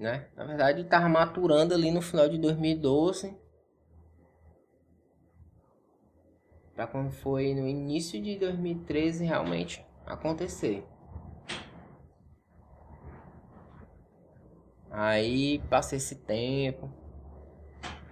né? 0.00 0.26
Na 0.34 0.44
verdade, 0.44 0.80
estava 0.80 1.08
maturando 1.08 1.74
ali 1.74 1.90
no 1.90 2.00
final 2.00 2.26
de 2.26 2.38
2012. 2.38 3.36
Para 6.74 6.86
quando 6.86 7.12
foi 7.12 7.54
no 7.54 7.68
início 7.68 8.20
de 8.20 8.38
2013 8.38 9.26
realmente 9.26 9.84
acontecer. 10.06 10.82
Aí 14.90 15.60
passei 15.70 15.98
esse 15.98 16.16
tempo. 16.16 16.90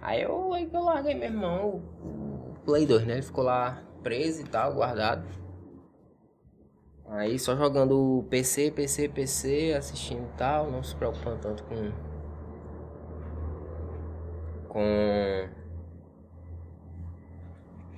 Aí 0.01 0.21
eu, 0.21 0.53
aí 0.53 0.69
eu 0.71 0.81
larguei 0.81 1.13
meu 1.13 1.25
irmão, 1.25 1.83
o, 2.01 2.53
Play 2.65 2.85
2, 2.85 3.05
né? 3.05 3.13
Ele 3.13 3.21
ficou 3.21 3.43
lá 3.43 3.83
preso 4.01 4.41
e 4.41 4.45
tal, 4.45 4.73
guardado. 4.73 5.25
Aí 7.07 7.37
só 7.37 7.55
jogando 7.55 8.25
PC, 8.29 8.71
PC, 8.71 9.09
PC, 9.09 9.73
assistindo 9.77 10.23
e 10.23 10.37
tal, 10.37 10.71
não 10.71 10.83
se 10.83 10.95
preocupando 10.95 11.39
tanto 11.39 11.63
com. 11.63 11.91
com. 14.69 15.49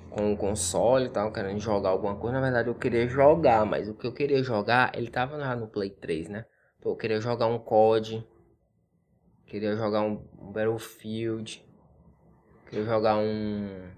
com 0.10 0.34
o 0.34 0.38
console 0.38 1.06
e 1.06 1.10
tal, 1.10 1.32
querendo 1.32 1.60
jogar 1.60 1.90
alguma 1.90 2.16
coisa. 2.16 2.38
Na 2.38 2.42
verdade 2.42 2.70
eu 2.70 2.76
queria 2.76 3.08
jogar, 3.08 3.66
mas 3.66 3.88
o 3.88 3.94
que 3.94 4.08
eu 4.08 4.14
queria 4.14 4.42
jogar, 4.42 4.92
ele 4.96 5.10
tava 5.10 5.38
lá 5.38 5.56
no 5.56 5.68
Play 5.68 5.90
3, 5.90 6.30
né? 6.30 6.46
Eu 6.84 6.96
queria 6.96 7.22
jogar 7.22 7.48
um 7.48 7.60
COD, 7.60 8.26
queria 9.51 9.75
jogar 9.75 10.01
um 10.01 10.15
Battlefield, 10.53 11.62
queria 12.70 12.86
jogar 12.86 13.17
um. 13.17 13.91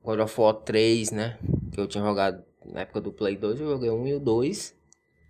God 0.00 0.20
of 0.20 0.40
War 0.40 0.54
3, 0.54 1.10
né? 1.10 1.38
Que 1.72 1.80
eu 1.80 1.88
tinha 1.88 2.04
jogado 2.04 2.44
na 2.64 2.82
época 2.82 3.00
do 3.00 3.12
Play 3.12 3.36
2 3.36 3.60
eu 3.60 3.70
joguei 3.70 3.90
1 3.90 4.06
e 4.06 4.14
o 4.14 4.20
2. 4.20 4.78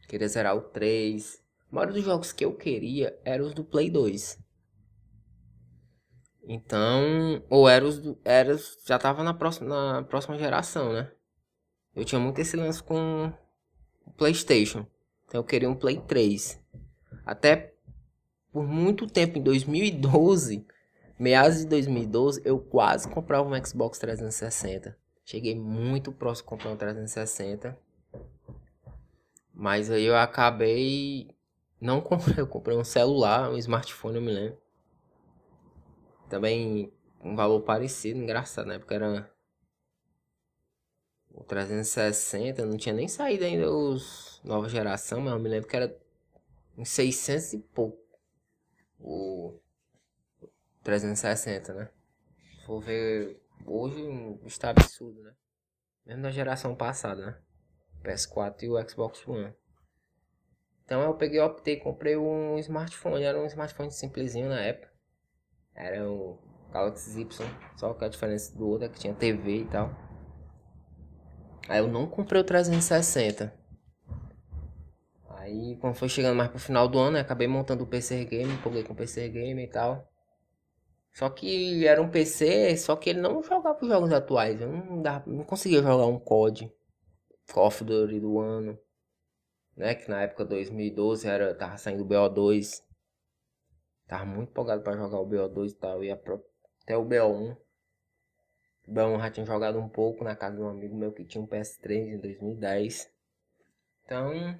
Queria 0.06 0.28
zerar 0.28 0.54
o 0.54 0.60
3. 0.60 1.42
A 1.70 1.74
maioria 1.74 1.94
dos 1.94 2.04
jogos 2.04 2.30
que 2.30 2.44
eu 2.44 2.54
queria 2.54 3.18
eram 3.24 3.46
os 3.46 3.54
do 3.54 3.64
Play 3.64 3.88
2. 3.88 4.38
Então, 6.46 7.42
ou 7.48 7.66
eram 7.66 7.88
os 7.88 8.02
era, 8.22 8.54
já 8.84 8.98
tava 8.98 9.22
na 9.22 9.32
próxima, 9.32 9.94
na 9.94 10.02
próxima 10.02 10.36
geração, 10.36 10.92
né? 10.92 11.10
Eu 11.96 12.04
tinha 12.04 12.20
muito 12.20 12.38
esse 12.38 12.54
lance 12.54 12.82
com 12.82 13.32
o 14.04 14.12
PlayStation. 14.12 14.86
Então 15.24 15.40
eu 15.40 15.44
queria 15.44 15.70
um 15.70 15.74
Play 15.74 16.02
3. 16.02 16.60
Até 17.24 17.73
por 18.54 18.64
muito 18.68 19.08
tempo, 19.08 19.36
em 19.36 19.42
2012, 19.42 20.64
meados 21.18 21.58
de 21.58 21.66
2012, 21.66 22.40
eu 22.44 22.60
quase 22.60 23.08
comprava 23.10 23.48
um 23.48 23.64
Xbox 23.64 23.98
360. 23.98 24.96
Cheguei 25.24 25.56
muito 25.56 26.12
próximo 26.12 26.44
de 26.44 26.50
comprar 26.50 26.70
um 26.70 26.76
360. 26.76 27.76
Mas 29.52 29.90
aí 29.90 30.04
eu 30.04 30.16
acabei. 30.16 31.34
Não 31.80 31.98
comprei, 32.00 32.38
eu 32.38 32.46
comprei 32.46 32.76
um 32.76 32.84
celular, 32.84 33.50
um 33.50 33.56
smartphone, 33.56 34.16
eu 34.18 34.22
me 34.22 34.30
lembro. 34.30 34.56
Também 36.30 36.92
um 37.24 37.34
valor 37.34 37.60
parecido, 37.62 38.20
engraçado, 38.20 38.66
na 38.66 38.74
época 38.74 38.94
era. 38.94 39.34
O 41.32 41.42
360, 41.42 42.64
não 42.64 42.76
tinha 42.76 42.94
nem 42.94 43.08
saído 43.08 43.44
ainda 43.44 43.68
os 43.68 44.40
nova 44.44 44.68
geração, 44.68 45.20
mas 45.20 45.32
eu 45.32 45.40
me 45.40 45.48
lembro 45.48 45.68
que 45.68 45.74
era 45.74 45.98
uns 46.78 46.88
600 46.90 47.54
e 47.54 47.58
pouco. 47.58 48.03
O 49.06 49.60
360, 50.82 51.74
né? 51.74 51.90
Vou 52.66 52.80
ver 52.80 53.38
hoje 53.66 54.00
está 54.46 54.70
absurdo, 54.70 55.22
né? 55.22 55.34
Mesmo 56.06 56.22
da 56.22 56.30
geração 56.30 56.74
passada, 56.74 57.26
né? 57.26 57.38
PS4 58.02 58.62
e 58.62 58.70
o 58.70 58.88
Xbox 58.88 59.28
One. 59.28 59.54
Então 60.84 61.02
eu 61.02 61.14
peguei, 61.14 61.38
optei, 61.40 61.76
comprei 61.76 62.16
um 62.16 62.58
smartphone. 62.58 63.22
Era 63.22 63.38
um 63.38 63.46
smartphone 63.46 63.90
simplesinho 63.90 64.48
na 64.48 64.60
época. 64.60 64.90
Era 65.74 66.10
o 66.10 66.38
Galaxy 66.72 67.20
Y. 67.20 67.46
Só 67.76 67.92
que 67.92 68.04
a 68.06 68.08
diferença 68.08 68.56
do 68.56 68.66
outro 68.66 68.86
é 68.86 68.88
que 68.88 68.98
tinha 68.98 69.14
TV 69.14 69.58
e 69.58 69.66
tal. 69.66 69.90
Aí 71.68 71.78
eu 71.78 71.88
não 71.88 72.06
comprei 72.06 72.40
o 72.40 72.44
360. 72.44 73.63
Aí 75.44 75.76
quando 75.76 75.94
foi 75.94 76.08
chegando 76.08 76.36
mais 76.36 76.48
pro 76.48 76.58
final 76.58 76.88
do 76.88 76.98
ano, 76.98 77.18
acabei 77.18 77.46
montando 77.46 77.84
o 77.84 77.86
PC 77.86 78.24
Game, 78.24 78.50
empolguei 78.50 78.82
com 78.82 78.94
o 78.94 78.96
PC 78.96 79.28
Game 79.28 79.62
e 79.62 79.68
tal. 79.68 80.10
Só 81.12 81.28
que 81.28 81.86
era 81.86 82.00
um 82.00 82.10
PC, 82.10 82.74
só 82.78 82.96
que 82.96 83.10
ele 83.10 83.20
não 83.20 83.42
jogava 83.42 83.78
os 83.80 83.86
jogos 83.88 84.10
atuais. 84.10 84.58
Eu 84.58 84.68
não, 84.68 85.02
dava, 85.02 85.30
não 85.30 85.44
conseguia 85.44 85.82
jogar 85.82 86.06
um 86.06 86.18
COD. 86.18 86.72
Call 87.52 87.66
of 87.66 87.84
Duty 87.84 88.20
do 88.20 88.40
ano. 88.40 88.78
Né? 89.76 89.94
Que 89.94 90.08
na 90.10 90.22
época 90.22 90.46
2012 90.46 91.28
era, 91.28 91.54
tava 91.54 91.76
saindo 91.76 92.04
o 92.04 92.08
BO2. 92.08 92.82
Tava 94.06 94.24
muito 94.24 94.48
empolgado 94.48 94.82
para 94.82 94.96
jogar 94.96 95.20
o 95.20 95.28
BO2 95.28 95.70
e 95.70 95.74
tal. 95.74 96.02
Ia 96.02 96.16
pro, 96.16 96.42
até 96.82 96.96
o 96.96 97.04
BO1. 97.04 97.54
O 98.88 98.92
BO1 98.92 99.20
já 99.20 99.30
tinha 99.30 99.46
jogado 99.46 99.78
um 99.78 99.90
pouco 99.90 100.24
na 100.24 100.34
casa 100.34 100.56
de 100.56 100.62
um 100.62 100.68
amigo 100.68 100.96
meu 100.96 101.12
que 101.12 101.24
tinha 101.26 101.44
um 101.44 101.46
PS3 101.46 102.14
em 102.14 102.18
2010. 102.18 103.12
Então, 104.04 104.58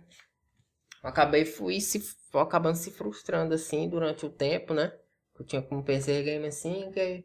acabei 1.05 1.45
fui 1.45 1.81
se 1.81 2.17
acabando 2.35 2.77
se 2.77 2.91
frustrando 2.91 3.55
assim 3.55 3.89
durante 3.89 4.27
o 4.27 4.31
tempo, 4.31 4.75
né? 4.75 4.93
Eu 5.39 5.45
tinha 5.45 5.63
como 5.63 5.85
PC 5.85 6.23
game 6.23 6.47
assim 6.47 6.91
que 6.91 7.25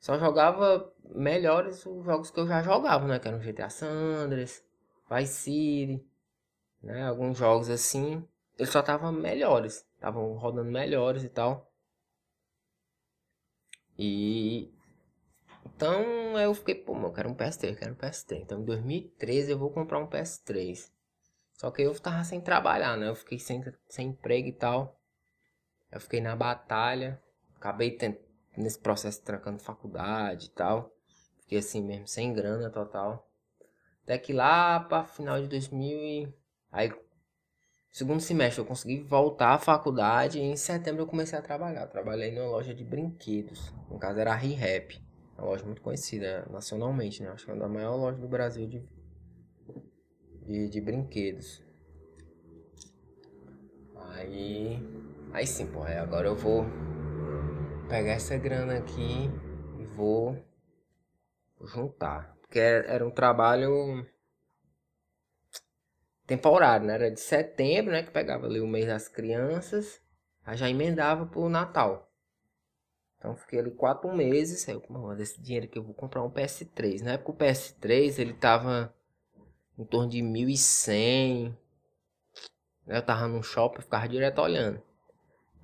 só 0.00 0.18
jogava 0.18 0.92
melhores 1.14 1.84
os 1.86 2.04
jogos 2.04 2.30
que 2.30 2.40
eu 2.40 2.46
já 2.46 2.62
jogava, 2.62 3.06
né? 3.06 3.18
Que 3.18 3.28
eram 3.28 3.38
GTA 3.38 3.70
San 3.70 3.88
Andreas, 3.88 4.64
Vice 5.10 5.34
City, 5.34 6.04
né? 6.82 7.06
Alguns 7.06 7.38
jogos 7.38 7.70
assim, 7.70 8.26
eles 8.58 8.70
só 8.70 8.80
estavam 8.80 9.12
melhores, 9.12 9.86
estavam 9.94 10.34
rodando 10.34 10.70
melhores 10.70 11.22
e 11.24 11.28
tal. 11.28 11.70
E 13.98 14.72
então 15.64 16.38
eu 16.38 16.54
fiquei, 16.54 16.74
pô, 16.74 16.96
eu 16.96 17.12
quero 17.12 17.28
um 17.30 17.34
PS3, 17.34 17.70
eu 17.70 17.76
quero 17.76 17.92
um 17.92 17.96
PS3. 17.96 18.40
Então 18.42 18.60
em 18.60 18.64
2013 18.64 19.52
eu 19.52 19.58
vou 19.58 19.70
comprar 19.70 19.98
um 19.98 20.06
PS3. 20.06 20.90
Só 21.60 21.70
que 21.70 21.82
eu 21.82 21.94
tava 22.00 22.24
sem 22.24 22.40
trabalhar, 22.40 22.96
né? 22.96 23.06
Eu 23.06 23.14
fiquei 23.14 23.38
sem, 23.38 23.62
sem 23.86 24.08
emprego 24.08 24.48
e 24.48 24.52
tal. 24.52 24.98
Eu 25.92 26.00
fiquei 26.00 26.18
na 26.18 26.34
batalha. 26.34 27.20
Acabei 27.54 27.98
nesse 28.56 28.78
processo 28.78 29.22
trancando 29.22 29.58
faculdade 29.58 30.46
e 30.46 30.50
tal. 30.52 30.90
Fiquei 31.42 31.58
assim 31.58 31.84
mesmo, 31.84 32.08
sem 32.08 32.32
grana 32.32 32.70
total. 32.70 33.30
Até 34.04 34.16
que 34.16 34.32
lá 34.32 34.80
para 34.80 35.04
final 35.04 35.38
de 35.38 35.48
2000 35.48 35.98
e... 35.98 36.34
Aí, 36.72 36.94
segundo 37.90 38.20
semestre 38.22 38.62
eu 38.62 38.64
consegui 38.64 39.02
voltar 39.02 39.52
à 39.52 39.58
faculdade 39.58 40.38
e 40.38 40.42
em 40.42 40.56
setembro 40.56 41.02
eu 41.02 41.06
comecei 41.06 41.38
a 41.38 41.42
trabalhar. 41.42 41.86
Trabalhei 41.88 42.32
numa 42.32 42.48
loja 42.48 42.72
de 42.72 42.82
brinquedos. 42.82 43.70
No 43.90 43.98
caso 43.98 44.18
era 44.18 44.32
a 44.32 44.34
ReHap. 44.34 44.98
Uma 45.36 45.48
loja 45.48 45.66
muito 45.66 45.82
conhecida 45.82 46.48
nacionalmente, 46.50 47.22
né? 47.22 47.28
Acho 47.28 47.44
que 47.44 47.50
é 47.50 47.54
uma 47.54 47.60
das 47.60 47.70
maiores 47.70 48.00
lojas 48.00 48.20
do 48.22 48.28
Brasil 48.28 48.66
de, 48.66 48.82
de, 50.50 50.68
de 50.68 50.80
brinquedos. 50.80 51.62
Aí... 54.12 54.78
Aí 55.32 55.46
sim, 55.46 55.66
pô. 55.66 55.82
Aí 55.82 55.96
agora 55.96 56.26
eu 56.26 56.36
vou 56.36 56.64
pegar 57.88 58.12
essa 58.12 58.36
grana 58.36 58.78
aqui 58.78 59.30
e 59.78 59.84
vou 59.84 60.36
juntar. 61.64 62.36
Porque 62.40 62.58
era 62.58 63.06
um 63.06 63.10
trabalho 63.10 64.04
temporário, 66.26 66.86
né? 66.86 66.94
Era 66.94 67.10
de 67.10 67.20
setembro, 67.20 67.92
né? 67.92 68.02
Que 68.02 68.10
pegava 68.10 68.46
ali 68.46 68.60
o 68.60 68.66
mês 68.66 68.86
das 68.86 69.08
crianças. 69.08 70.02
Aí 70.44 70.56
já 70.56 70.68
emendava 70.68 71.26
pro 71.26 71.48
Natal. 71.48 72.10
Então 73.16 73.36
fiquei 73.36 73.60
ali 73.60 73.70
quatro 73.70 74.12
meses. 74.16 74.68
Aí 74.68 74.74
eu, 74.74 75.16
desse 75.16 75.40
dinheiro 75.40 75.68
que 75.68 75.78
eu 75.78 75.84
vou 75.84 75.94
comprar 75.94 76.24
um 76.24 76.30
PS3. 76.30 77.02
Na 77.02 77.12
época 77.12 77.30
o 77.30 77.36
PS3 77.36 78.18
ele 78.18 78.32
tava 78.32 78.92
em 79.80 79.84
torno 79.84 80.10
de 80.10 80.18
1.100. 80.18 81.56
Né? 82.86 82.98
Eu 82.98 83.02
tava 83.02 83.26
num 83.26 83.42
shopping, 83.42 83.80
ficava 83.80 84.06
direto 84.06 84.40
olhando. 84.40 84.82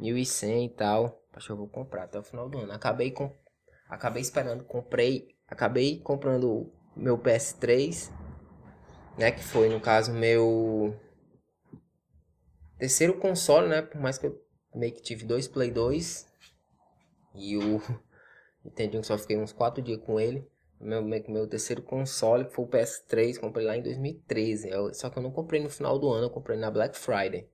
1.100 0.01 0.65
e 0.65 0.69
tal. 0.71 1.23
Acho 1.35 1.47
que 1.47 1.53
eu 1.53 1.57
vou 1.57 1.69
comprar 1.69 2.05
até 2.05 2.19
o 2.19 2.23
final 2.23 2.49
do 2.49 2.59
ano. 2.59 2.73
Acabei 2.73 3.11
com 3.11 3.31
acabei 3.89 4.23
esperando, 4.23 4.65
comprei, 4.65 5.37
acabei 5.47 6.01
comprando 6.01 6.73
meu 6.97 7.17
PS3, 7.19 8.11
né, 9.17 9.31
que 9.31 9.45
foi 9.45 9.69
no 9.69 9.81
caso 9.81 10.13
meu 10.13 10.99
terceiro 12.79 13.19
console, 13.21 13.69
né, 13.69 13.83
por 13.83 14.01
mais 14.01 14.19
que 14.19 14.27
eu 14.27 14.43
meio 14.75 14.93
que 14.93 15.03
tive 15.03 15.25
dois 15.25 15.47
Play 15.47 15.71
2 15.71 16.27
e 17.35 17.57
o 17.57 17.81
que 18.75 19.03
só 19.05 19.17
fiquei 19.17 19.39
uns 19.39 19.53
quatro 19.53 19.83
dias 19.83 20.01
com 20.01 20.19
ele. 20.19 20.51
Meu, 20.81 21.03
meu 21.03 21.47
terceiro 21.47 21.83
console 21.83 22.45
que 22.45 22.55
foi 22.55 22.65
o 22.65 22.69
PS3, 22.69 23.39
comprei 23.39 23.67
lá 23.67 23.77
em 23.77 23.83
2013. 23.83 24.69
Eu, 24.69 24.93
só 24.95 25.09
que 25.09 25.19
eu 25.19 25.23
não 25.23 25.31
comprei 25.31 25.63
no 25.63 25.71
final 25.71 25.99
do 25.99 26.11
ano, 26.11 26.27
eu 26.27 26.31
comprei 26.31 26.59
na 26.59 26.71
Black 26.71 26.97
Friday. 26.97 27.49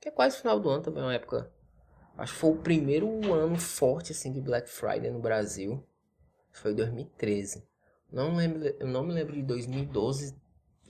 Que 0.00 0.08
é 0.08 0.12
quase 0.12 0.38
final 0.38 0.58
do 0.58 0.68
ano 0.68 0.82
também, 0.82 1.02
uma 1.02 1.14
época 1.14 1.50
Acho 2.16 2.32
que 2.32 2.38
foi 2.38 2.50
o 2.50 2.56
primeiro 2.56 3.32
ano 3.32 3.58
forte 3.58 4.12
assim 4.12 4.32
de 4.32 4.40
Black 4.40 4.70
Friday 4.70 5.10
no 5.10 5.20
Brasil. 5.20 5.84
Foi 6.50 6.72
2013. 6.74 7.62
Não 8.10 8.34
lembro, 8.34 8.64
eu 8.64 8.86
não 8.86 9.04
me 9.04 9.12
lembro 9.12 9.34
de 9.34 9.42
2012 9.42 10.34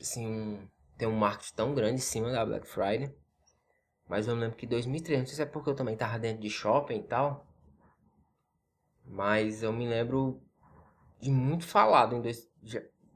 assim, 0.01 0.27
um, 0.27 0.69
ter 0.97 1.07
um 1.07 1.17
marketing 1.17 1.55
tão 1.55 1.75
grande 1.75 1.97
em 1.97 2.05
cima 2.05 2.31
da 2.31 2.47
Black 2.47 2.67
Friday. 2.69 3.13
Mas 4.09 4.29
eu 4.29 4.37
lembro 4.37 4.57
que 4.57 4.67
2013, 4.67 5.19
não 5.19 5.27
sei 5.27 5.35
se 5.35 5.43
é 5.43 5.47
porque 5.47 5.69
eu 5.69 5.75
também 5.75 5.97
tava 5.97 6.17
dentro 6.17 6.41
de 6.41 6.49
shopping 6.51 6.99
e 6.99 7.03
tal. 7.03 7.45
Mas 9.05 9.65
eu 9.65 9.73
me 9.73 9.89
lembro 9.89 10.41
de 11.21 11.31
muito 11.31 11.67
falado 11.67 12.15
em 12.15 12.21
dois, 12.21 12.49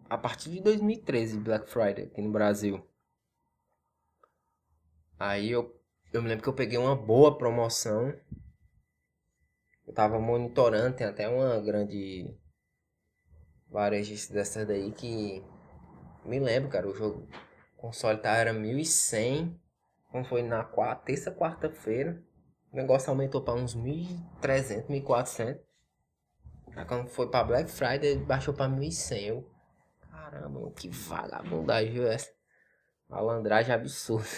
a 0.08 0.18
partir 0.18 0.50
de 0.50 0.60
2013 0.60 1.38
Black 1.38 1.68
Friday 1.68 2.04
aqui 2.04 2.20
no 2.20 2.32
Brasil. 2.32 2.86
Aí 5.18 5.50
eu 5.50 5.78
eu 6.12 6.20
me 6.20 6.28
lembro 6.28 6.42
que 6.42 6.48
eu 6.48 6.54
peguei 6.54 6.76
uma 6.76 6.96
boa 6.96 7.38
promoção. 7.38 8.12
Eu 9.86 9.94
tava 9.94 10.18
monitorando, 10.18 10.96
tem 10.96 11.06
até 11.06 11.28
uma 11.28 11.60
grande 11.60 12.36
varejista 13.68 14.34
dessa 14.34 14.66
daí 14.66 14.90
que 14.90 15.44
me 16.24 16.40
lembro, 16.40 16.68
cara, 16.68 16.88
o 16.88 16.94
jogo 16.94 17.28
o 17.76 17.80
console 17.80 18.18
tá, 18.18 18.36
era 18.36 18.52
1100, 18.52 19.58
como 20.10 20.24
foi 20.24 20.42
na 20.42 20.62
quarta, 20.64 21.06
terça, 21.06 21.32
quarta-feira. 21.32 22.22
O 22.72 22.76
negócio 22.76 23.08
aumentou 23.08 23.40
para 23.40 23.54
uns 23.54 23.74
1300, 23.74 24.88
1400. 24.88 25.69
Aí 26.76 26.84
quando 26.84 27.08
foi 27.08 27.28
para 27.28 27.44
Black 27.44 27.70
Friday, 27.70 28.16
baixou 28.16 28.54
para 28.54 28.68
1100. 28.68 29.26
Eu, 29.26 29.50
caramba, 30.10 30.70
que 30.72 30.88
vagabundagem 30.88 31.92
viu 31.92 32.06
essa? 32.06 32.30
Malandragem 33.08 33.74
absurda. 33.74 34.28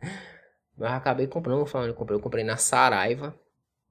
Mas 0.76 0.90
eu 0.90 0.96
acabei 0.96 1.26
comprando, 1.26 1.64
falando, 1.66 1.88
eu 1.88 1.94
comprei, 1.94 2.16
eu 2.16 2.22
comprei 2.22 2.44
na 2.44 2.56
Saraiva, 2.56 3.34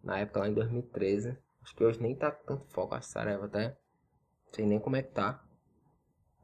na 0.04 0.20
época 0.20 0.42
lá 0.42 0.48
em 0.48 0.54
2013. 0.54 1.38
Acho 1.62 1.76
que 1.76 1.84
hoje 1.84 2.02
nem 2.02 2.16
tá 2.16 2.32
tanto 2.32 2.66
foco 2.70 2.96
a 2.96 3.02
Saraiva 3.02 3.46
até. 3.46 3.70
Não 3.70 4.54
sei 4.54 4.66
nem 4.66 4.80
como 4.80 4.96
é 4.96 5.02
que 5.02 5.12
tá. 5.12 5.44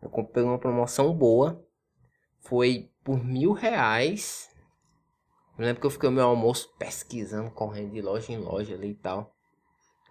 Eu 0.01 0.09
comprei 0.09 0.43
uma 0.43 0.59
promoção 0.59 1.13
boa. 1.13 1.63
Foi 2.39 2.91
por 3.03 3.23
mil 3.23 3.51
reais. 3.51 4.49
Eu 5.57 5.65
lembro 5.65 5.81
que 5.81 5.87
eu 5.87 5.91
fiquei 5.91 6.09
no 6.09 6.15
meu 6.15 6.25
almoço 6.25 6.73
pesquisando, 6.77 7.49
correndo 7.51 7.91
de 7.93 8.01
loja 8.01 8.31
em 8.31 8.37
loja 8.37 8.75
ali 8.75 8.91
e 8.91 8.95
tal. 8.95 9.36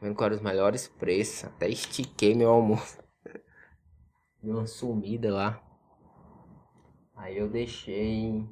Vendo 0.00 0.14
quais 0.14 0.36
os 0.36 0.40
melhores 0.40 0.88
preços. 0.88 1.44
Até 1.44 1.68
estiquei 1.68 2.34
meu 2.34 2.50
almoço. 2.50 2.98
Deu 4.42 4.54
uma 4.56 4.66
sumida 4.66 5.32
lá. 5.32 5.62
Aí 7.14 7.38
eu 7.38 7.48
deixei 7.48 8.46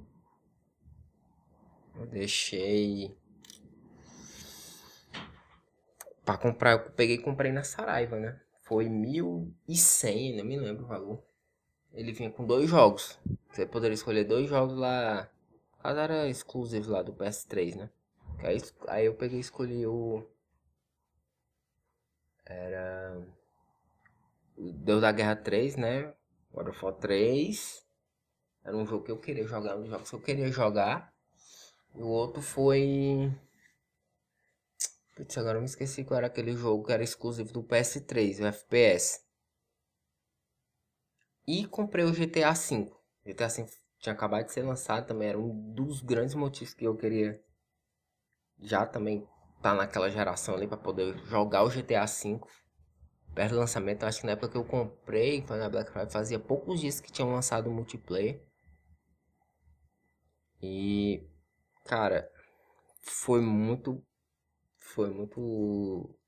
eu 1.97 2.07
deixei. 2.07 3.17
Pra 6.25 6.37
comprar, 6.37 6.73
eu 6.73 6.91
peguei 6.91 7.17
e 7.17 7.23
comprei 7.23 7.53
na 7.53 7.63
Saraiva, 7.63 8.19
né? 8.19 8.41
Foi 8.63 8.87
1.100, 8.87 10.37
não 10.37 10.45
me 10.45 10.59
lembro 10.59 10.85
o 10.85 10.89
valor. 10.89 11.23
Ele 11.93 12.13
vinha 12.13 12.31
com 12.31 12.45
dois 12.45 12.69
jogos. 12.69 13.19
Você 13.51 13.67
poderia 13.67 13.95
escolher 13.95 14.25
dois 14.25 14.49
jogos 14.49 14.77
lá. 14.77 15.31
Caso 15.81 16.01
era 16.01 16.29
exclusivo 16.29 16.91
lá 16.91 17.03
do 17.03 17.13
PS3, 17.13 17.77
né? 17.77 17.91
Aí, 18.39 18.61
aí 18.89 19.07
eu 19.07 19.15
peguei 19.15 19.39
e 19.39 19.41
escolhi 19.41 19.87
o. 19.87 20.27
Era. 22.47 23.27
Deus 24.57 25.01
da 25.01 25.13
Guerra 25.13 25.37
3, 25.37 25.77
né? 25.77 26.15
God 26.53 26.69
of 26.69 26.85
War 26.85 26.95
3. 26.95 27.85
Era 28.65 28.77
um 28.77 28.87
jogo 28.87 29.05
que 29.05 29.11
eu 29.11 29.19
queria 29.19 29.47
jogar, 29.47 29.77
um 29.77 29.83
dos 29.83 29.91
jogos 29.91 30.09
que 30.09 30.17
eu 30.17 30.21
queria 30.21 30.51
jogar. 30.51 31.13
E 31.95 32.03
o 32.03 32.09
outro 32.09 32.43
foi. 32.43 33.33
Putz, 35.15 35.39
agora 35.39 35.59
eu 35.59 35.61
me 35.61 35.67
esqueci 35.67 36.05
qual 36.05 36.19
era 36.19 36.27
aquele 36.27 36.55
jogo 36.57 36.85
que 36.85 36.93
era 36.93 37.03
exclusivo 37.03 37.53
do 37.53 37.63
PS3, 37.63 38.41
o 38.41 38.47
FPS. 38.47 39.23
E 41.47 41.67
comprei 41.67 42.05
o 42.05 42.13
GTA 42.13 42.53
V. 42.53 42.93
GTA 43.25 43.49
V 43.49 43.67
tinha 43.99 44.13
acabado 44.13 44.47
de 44.47 44.53
ser 44.53 44.63
lançado 44.63 45.07
também, 45.07 45.29
era 45.29 45.39
um 45.39 45.73
dos 45.73 46.03
grandes 46.03 46.35
motivos 46.35 46.75
que 46.75 46.85
eu 46.85 46.95
queria 46.95 47.43
já 48.61 48.85
também 48.85 49.27
tá 49.65 49.75
naquela 49.75 50.11
geração 50.11 50.55
ali 50.55 50.67
para 50.69 50.77
poder 50.77 51.17
jogar 51.27 51.65
o 51.65 51.71
GTA 51.71 52.05
V. 52.05 52.41
Perto 53.35 53.53
do 53.53 53.59
lançamento, 53.59 54.05
acho 54.05 54.21
que 54.21 54.27
na 54.27 54.33
época 54.33 54.51
que 54.51 54.57
eu 54.57 54.65
comprei, 54.65 55.43
foi 55.47 55.59
na 55.59 55.69
Black 55.69 55.91
Friday, 55.91 56.13
fazia 56.13 56.39
poucos 56.39 56.81
dias 56.81 57.01
que 57.01 57.11
tinham 57.11 57.33
lançado 57.33 57.69
o 57.69 57.73
multiplayer. 57.73 58.41
E 60.63 61.27
Cara, 61.85 62.31
foi 63.03 63.41
muito. 63.41 64.03
Foi 64.79 65.11
muito. 65.11 66.19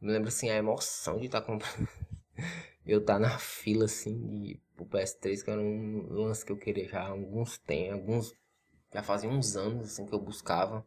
Me 0.00 0.12
lembro 0.12 0.28
assim 0.28 0.50
a 0.50 0.56
emoção 0.56 1.18
de 1.18 1.26
estar 1.26 1.40
tá 1.40 1.46
comprando. 1.46 1.88
eu 2.86 3.04
tá 3.04 3.18
na 3.18 3.38
fila 3.38 3.86
assim 3.86 4.26
de 4.28 4.60
pro 4.76 4.86
PS3, 4.86 5.42
que 5.42 5.50
era 5.50 5.60
um 5.60 6.06
lance 6.10 6.44
que 6.44 6.52
eu 6.52 6.58
queria 6.58 6.88
já 6.88 7.02
há 7.02 7.08
alguns 7.08 7.58
tem, 7.58 7.90
alguns. 7.90 8.32
Já 8.92 9.02
fazia 9.02 9.28
uns 9.30 9.56
anos 9.56 9.86
assim 9.86 10.06
que 10.06 10.14
eu 10.14 10.20
buscava. 10.20 10.86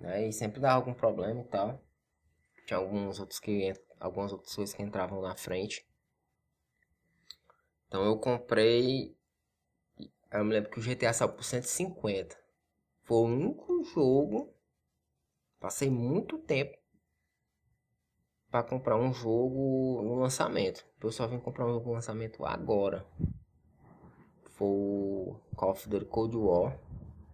Né? 0.00 0.28
E 0.28 0.32
sempre 0.32 0.60
dava 0.60 0.74
algum 0.74 0.94
problema 0.94 1.40
e 1.40 1.44
tal. 1.44 1.80
Tinha 2.66 2.78
alguns 2.78 3.20
outros 3.20 3.38
que. 3.38 3.72
Algumas 4.00 4.32
outras 4.32 4.54
coisas 4.54 4.74
que 4.74 4.82
entravam 4.82 5.20
na 5.20 5.36
frente. 5.36 5.86
Então 7.86 8.04
eu 8.04 8.18
comprei 8.18 9.14
eu 10.32 10.44
me 10.44 10.52
lembro 10.52 10.70
que 10.70 10.78
o 10.78 10.82
GTA 10.82 11.12
saiu 11.12 11.32
por 11.32 11.42
150. 11.42 12.38
Foi 13.02 13.16
o 13.16 13.24
único 13.24 13.82
jogo. 13.82 14.54
Passei 15.58 15.90
muito 15.90 16.38
tempo 16.38 16.78
para 18.48 18.62
comprar 18.62 18.96
um 18.96 19.12
jogo 19.12 20.02
no 20.02 20.14
lançamento. 20.14 20.86
Eu 21.02 21.10
só 21.10 21.26
vim 21.26 21.40
comprar 21.40 21.66
um 21.66 21.72
jogo 21.72 21.88
no 21.88 21.94
lançamento 21.94 22.46
agora. 22.46 23.04
Foi 24.52 24.68
o 24.68 25.40
Call 25.56 25.70
of 25.72 25.88
Duty 25.88 26.06
Cold 26.06 26.36
War. 26.36 26.78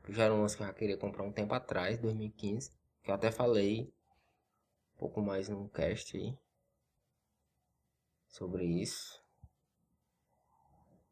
Já 0.08 0.24
era 0.24 0.34
um 0.34 0.42
lance 0.42 0.56
que 0.56 0.62
eu 0.62 0.66
já 0.66 0.72
queria 0.72 0.96
comprar 0.96 1.24
um 1.24 1.32
tempo 1.32 1.54
atrás, 1.54 1.98
2015. 1.98 2.70
Que 3.02 3.10
eu 3.10 3.14
até 3.14 3.30
falei 3.30 3.92
um 4.94 4.98
pouco 4.98 5.20
mais 5.20 5.48
num 5.48 5.68
cast 5.68 6.16
aí 6.16 6.36
sobre 8.28 8.64
isso. 8.64 9.22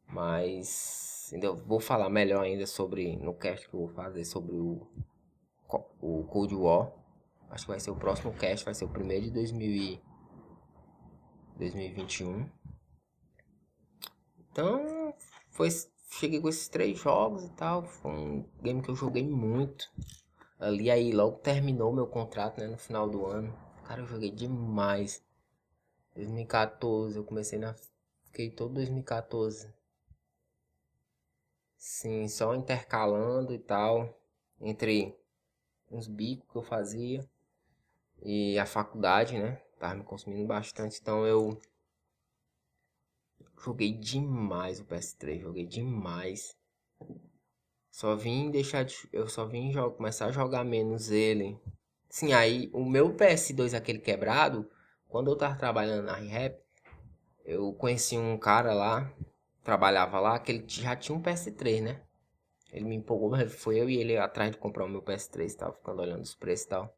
Mas 0.07 1.31
ainda 1.33 1.51
vou 1.53 1.79
falar 1.79 2.09
melhor 2.09 2.43
ainda 2.43 2.65
sobre 2.65 3.17
no 3.17 3.33
cast 3.33 3.67
que 3.67 3.73
eu 3.73 3.81
vou 3.81 3.89
fazer 3.89 4.23
sobre 4.23 4.55
o 4.55 4.87
o 6.01 6.23
Cold 6.25 6.55
War. 6.55 6.91
Acho 7.49 7.65
que 7.65 7.71
vai 7.71 7.79
ser 7.79 7.91
o 7.91 7.95
próximo 7.95 8.33
cast, 8.33 8.65
vai 8.65 8.73
ser 8.73 8.85
o 8.85 8.89
primeiro 8.89 9.25
de 9.25 9.31
2000 9.31 9.71
e 9.71 10.01
2021. 11.57 12.49
Então, 14.39 15.13
foi 15.49 15.69
cheguei 16.19 16.39
com 16.39 16.49
esses 16.49 16.67
três 16.67 16.97
jogos 16.97 17.43
e 17.43 17.49
tal. 17.51 17.83
Foi 17.83 18.11
um 18.11 18.45
game 18.61 18.81
que 18.81 18.89
eu 18.89 18.95
joguei 18.95 19.27
muito. 19.27 19.91
Ali 20.59 20.89
aí 20.89 21.11
logo 21.11 21.37
terminou 21.39 21.93
meu 21.93 22.07
contrato, 22.07 22.59
né, 22.59 22.67
no 22.67 22.77
final 22.77 23.09
do 23.09 23.25
ano. 23.25 23.53
Cara, 23.83 24.01
eu 24.01 24.07
joguei 24.07 24.31
demais. 24.31 25.23
2014, 26.15 27.17
eu 27.17 27.23
comecei 27.23 27.59
na 27.59 27.75
fiquei 28.25 28.49
todo 28.49 28.73
2014. 28.75 29.73
Sim, 31.77 32.27
só 32.27 32.55
intercalando 32.55 33.53
e 33.53 33.59
tal 33.59 34.17
entre 34.59 35.15
uns 35.91 36.07
bicos 36.07 36.49
que 36.49 36.57
eu 36.57 36.63
fazia 36.63 37.27
e 38.23 38.57
a 38.57 38.65
faculdade, 38.65 39.37
né? 39.37 39.61
Tava 39.77 39.95
me 39.95 40.03
consumindo 40.03 40.47
bastante, 40.47 40.99
então 41.01 41.25
eu 41.25 41.59
joguei 43.63 43.93
demais 43.93 44.79
o 44.79 44.85
PS3, 44.85 45.41
joguei 45.41 45.65
demais. 45.65 46.55
Só 47.91 48.15
vim 48.15 48.51
deixar 48.51 48.83
de, 48.83 48.95
eu 49.13 49.27
só 49.27 49.45
vim 49.45 49.71
jogar, 49.71 49.95
começar 49.95 50.25
a 50.27 50.31
jogar 50.31 50.63
menos 50.63 51.11
ele. 51.11 51.59
Sim, 52.09 52.33
aí 52.33 52.69
o 52.73 52.83
meu 52.83 53.15
PS2 53.15 53.73
aquele 53.73 53.99
quebrado, 53.99 54.69
quando 55.07 55.31
eu 55.31 55.37
tava 55.37 55.55
trabalhando 55.55 56.05
na 56.05 56.15
ReHap, 56.15 56.59
eu 57.45 57.73
conheci 57.73 58.17
um 58.17 58.37
cara 58.37 58.73
lá, 58.73 59.13
trabalhava 59.63 60.19
lá, 60.19 60.39
que 60.39 60.51
ele 60.51 60.65
já 60.67 60.95
tinha 60.95 61.17
um 61.17 61.21
PS3, 61.21 61.81
né? 61.81 62.01
Ele 62.71 62.85
me 62.85 62.95
empolgou, 62.95 63.31
foi 63.49 63.79
eu 63.79 63.89
e 63.89 63.95
ele 63.97 64.17
atrás 64.17 64.51
de 64.51 64.57
comprar 64.57 64.85
o 64.85 64.89
meu 64.89 65.01
PS3 65.01 65.55
tava 65.55 65.73
ficando 65.73 66.01
olhando 66.01 66.23
os 66.23 66.35
preços 66.35 66.65
e 66.65 66.69
tal. 66.69 66.97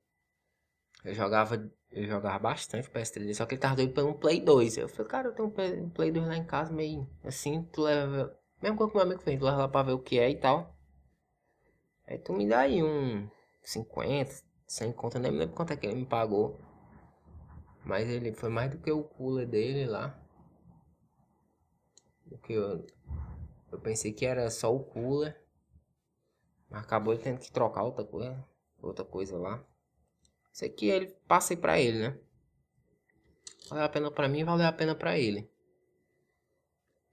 Eu 1.07 1.13
jogava, 1.13 1.71
eu 1.89 2.05
jogava 2.05 2.37
bastante 2.37 2.89
PS3, 2.89 3.33
só 3.33 3.45
que 3.45 3.55
ele 3.55 3.61
tava 3.61 3.77
doido 3.77 3.93
pelo 3.93 4.09
um 4.09 4.13
Play 4.13 4.41
2. 4.41 4.75
Eu 4.75 4.89
falei, 4.89 5.09
cara, 5.09 5.27
eu 5.29 5.33
tenho 5.33 5.47
um 5.47 5.89
Play 5.89 6.11
2 6.11 6.27
lá 6.27 6.35
em 6.35 6.43
casa, 6.43 6.73
meio 6.73 7.09
assim, 7.23 7.63
tu 7.71 7.83
leva. 7.83 8.37
Mesmo 8.61 8.75
quando 8.75 8.91
meu 8.91 9.03
amigo 9.03 9.21
fez, 9.21 9.39
tu 9.39 9.45
leva 9.45 9.55
lá 9.55 9.67
pra 9.69 9.83
ver 9.83 9.93
o 9.93 9.99
que 9.99 10.19
é 10.19 10.29
e 10.29 10.35
tal. 10.35 10.75
Aí 12.05 12.17
tu 12.17 12.33
me 12.33 12.45
dá 12.45 12.59
aí 12.59 12.83
um 12.83 13.25
50, 13.63 14.43
100 14.67 14.91
conta, 14.91 15.17
nem 15.17 15.31
me 15.31 15.37
lembro 15.37 15.55
quanto 15.55 15.71
é 15.71 15.77
que 15.77 15.85
ele 15.85 15.95
me 15.95 16.05
pagou. 16.05 16.59
Mas 17.85 18.09
ele 18.09 18.33
foi 18.33 18.49
mais 18.49 18.69
do 18.69 18.77
que 18.77 18.91
o 18.91 19.01
cooler 19.01 19.47
dele 19.47 19.85
lá. 19.85 20.13
Do 22.25 22.37
que 22.37 22.51
eu, 22.51 22.85
eu 23.71 23.79
pensei 23.79 24.11
que 24.11 24.25
era 24.25 24.49
só 24.51 24.75
o 24.75 24.83
cooler. 24.83 25.41
Mas 26.69 26.83
acabou 26.83 27.13
ele 27.13 27.23
tendo 27.23 27.39
que 27.39 27.49
trocar 27.49 27.83
outra 27.83 28.03
coisa, 28.03 28.45
outra 28.81 29.05
coisa 29.05 29.37
lá. 29.37 29.65
Isso 30.57 30.65
aqui 30.65 30.87
ele 30.87 31.15
passei 31.27 31.55
pra 31.55 31.79
ele, 31.79 31.99
né? 31.99 32.19
Valeu 33.69 33.85
a 33.85 33.89
pena 33.89 34.09
pra 34.09 34.27
mim, 34.27 34.43
valeu 34.43 34.65
a 34.65 34.71
pena 34.71 34.95
pra 34.95 35.15
ele. 35.15 35.47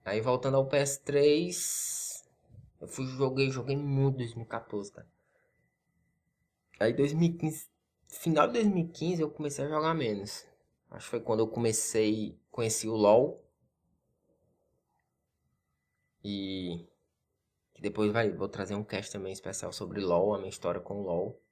Aí 0.03 0.19
voltando 0.19 0.57
ao 0.57 0.67
PS3, 0.67 2.25
eu 2.81 2.87
fui 2.87 3.05
joguei, 3.05 3.51
joguei 3.51 3.77
muito 3.77 4.17
2014, 4.17 4.91
cara. 4.91 5.07
Aí 6.79 6.91
2015, 6.91 7.69
final 8.07 8.47
de 8.47 8.53
2015 8.53 9.21
eu 9.21 9.29
comecei 9.29 9.63
a 9.63 9.69
jogar 9.69 9.93
menos. 9.93 10.43
Acho 10.89 11.05
que 11.05 11.11
foi 11.11 11.19
quando 11.19 11.41
eu 11.41 11.47
comecei, 11.47 12.35
conheci 12.49 12.87
o 12.87 12.95
LoL. 12.95 13.45
E 16.23 16.89
depois 17.79 18.11
vai, 18.11 18.31
vou 18.31 18.49
trazer 18.49 18.73
um 18.73 18.83
cast 18.83 19.11
também 19.11 19.33
especial 19.33 19.71
sobre 19.71 20.01
LoL, 20.01 20.33
a 20.33 20.39
minha 20.39 20.49
história 20.49 20.81
com 20.81 21.03
LoL 21.03 21.44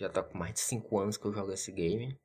já 0.00 0.08
tá 0.08 0.22
com 0.22 0.36
mais 0.38 0.54
de 0.54 0.60
5 0.60 0.98
anos 0.98 1.16
que 1.16 1.24
eu 1.24 1.32
jogo 1.32 1.52
esse 1.52 1.70
game. 1.70 2.18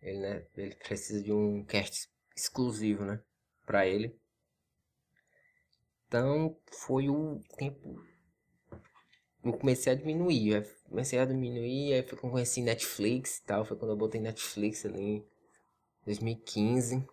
Ele, 0.00 0.18
né, 0.20 0.46
ele 0.56 0.74
precisa 0.76 1.22
de 1.22 1.32
um 1.32 1.64
cast 1.64 2.08
exclusivo, 2.36 3.04
né, 3.04 3.20
para 3.64 3.86
ele. 3.86 4.14
Então, 6.06 6.56
foi 6.70 7.08
o 7.08 7.40
tempo 7.56 8.00
eu 9.46 9.52
comecei 9.52 9.92
a 9.92 9.96
diminuir, 9.96 10.66
comecei 10.88 11.18
a 11.18 11.24
diminuir, 11.24 11.94
aí 11.94 12.02
foi 12.02 12.18
quando 12.18 12.24
eu 12.24 12.32
conheci 12.32 12.60
Netflix 12.60 13.38
e 13.38 13.44
tal, 13.44 13.64
foi 13.64 13.76
quando 13.76 13.92
eu 13.92 13.96
botei 13.96 14.20
Netflix 14.20 14.84
ali 14.84 15.00
em 15.00 15.26
2015. 16.04 17.06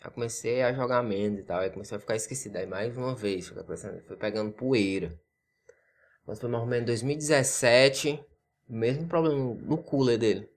Aí 0.00 0.10
comecei 0.10 0.62
a 0.62 0.72
jogar 0.72 1.02
menos 1.02 1.38
e 1.38 1.42
tal, 1.44 1.60
aí 1.60 1.70
comecei 1.70 1.96
a 1.96 2.00
ficar 2.00 2.16
esquecido, 2.16 2.56
aí 2.56 2.66
mais 2.66 2.96
uma 2.96 3.14
vez, 3.14 3.48
foi 3.48 4.16
pegando 4.16 4.52
poeira. 4.52 5.16
Mas 6.26 6.40
foi 6.40 6.50
mais 6.50 6.62
ou 6.62 6.68
menos 6.68 6.86
2017, 6.86 8.24
mesmo 8.72 9.06
problema 9.06 9.36
no 9.36 9.76
cooler 9.76 10.16
dele. 10.16 10.50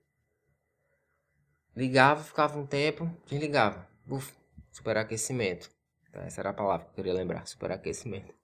Ligava, 1.76 2.24
ficava 2.24 2.58
um 2.58 2.66
tempo, 2.66 3.04
desligava. 3.26 3.86
Uf, 4.08 4.34
superaquecimento. 4.72 5.70
Tá, 6.10 6.22
essa 6.22 6.40
era 6.40 6.48
a 6.48 6.54
palavra 6.54 6.86
que 6.86 6.92
eu 6.92 6.94
queria 6.94 7.12
lembrar, 7.12 7.46
superaquecimento. 7.46 8.34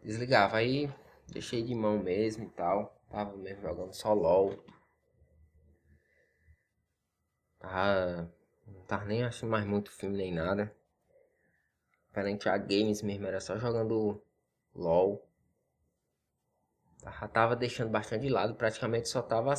Desligava, 0.00 0.58
aí 0.58 0.88
deixei 1.26 1.64
de 1.64 1.74
mão 1.74 1.98
mesmo 1.98 2.44
e 2.44 2.50
tal. 2.50 2.96
Tava 3.10 3.36
mesmo 3.36 3.62
jogando 3.62 3.94
só 3.94 4.14
LOL. 4.14 4.64
Tava, 7.58 8.32
não 8.64 8.82
tava 8.82 9.04
nem 9.06 9.24
achando 9.24 9.50
mais 9.50 9.66
muito 9.66 9.90
filme 9.90 10.16
nem 10.16 10.32
nada. 10.32 10.72
Diferente 12.06 12.48
a 12.48 12.56
games 12.58 13.02
mesmo, 13.02 13.26
era 13.26 13.40
só 13.40 13.58
jogando 13.58 14.22
LOL. 14.72 15.31
Já 17.04 17.28
tava 17.28 17.56
deixando 17.56 17.90
bastante 17.90 18.22
de 18.22 18.28
lado, 18.28 18.54
praticamente 18.54 19.08
só 19.08 19.20
tava 19.20 19.54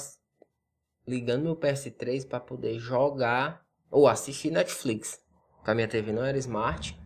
ligando 1.05 1.43
meu 1.43 1.55
PS3 1.55 2.27
para 2.27 2.39
poder 2.39 2.79
jogar 2.79 3.65
ou 3.91 4.07
assistir 4.07 4.51
Netflix. 4.51 5.21
Porque 5.57 5.71
a 5.71 5.75
minha 5.75 5.87
TV 5.87 6.11
não 6.11 6.23
era 6.23 6.37
smart. 6.37 6.99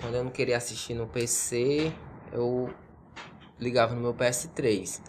Quando 0.00 0.16
eu 0.16 0.24
não 0.24 0.30
queria 0.30 0.56
assistir 0.56 0.94
no 0.94 1.06
PC, 1.06 1.92
eu 2.32 2.72
ligava 3.58 3.94
no 3.94 4.00
meu 4.00 4.14
PS3. 4.14 5.00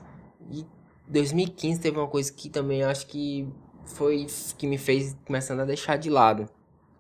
E 0.52 0.66
2015 1.08 1.82
teve 1.82 1.98
uma 1.98 2.08
coisa 2.08 2.32
que 2.32 2.50
também 2.50 2.84
acho 2.84 3.08
que 3.08 3.52
foi 3.86 4.28
que 4.58 4.68
me 4.68 4.78
fez 4.78 5.18
começando 5.26 5.62
a 5.62 5.66
deixar 5.66 5.98
de 5.98 6.10
lado. 6.10 6.48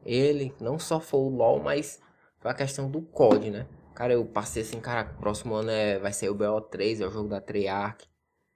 Ele 0.03 0.53
não 0.59 0.77
só 0.79 0.99
foi 0.99 1.19
o 1.19 1.29
LoL, 1.29 1.61
mas 1.61 2.01
foi 2.39 2.51
a 2.51 2.53
questão 2.53 2.89
do 2.89 3.01
COD, 3.01 3.51
né? 3.51 3.67
Cara, 3.95 4.13
eu 4.13 4.25
passei 4.25 4.63
assim, 4.63 4.79
cara, 4.79 5.05
próximo 5.05 5.53
ano 5.53 5.69
é, 5.69 5.99
vai 5.99 6.11
ser 6.11 6.29
o 6.29 6.35
BO3, 6.35 6.99
é 7.01 7.05
o 7.05 7.11
jogo 7.11 7.29
da 7.29 7.39
Treyarch. 7.39 8.09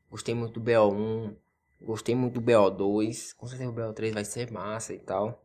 Gostei 0.09 0.33
muito 0.33 0.59
do 0.59 0.71
BO1, 0.71 1.35
gostei 1.81 2.15
muito 2.15 2.39
do 2.39 2.41
BO2. 2.41 3.35
Com 3.35 3.45
certeza 3.45 3.69
o 3.69 3.73
BO3 3.73 4.13
vai 4.13 4.25
ser 4.25 4.51
massa 4.51 4.93
e 4.93 4.99
tal. 4.99 5.43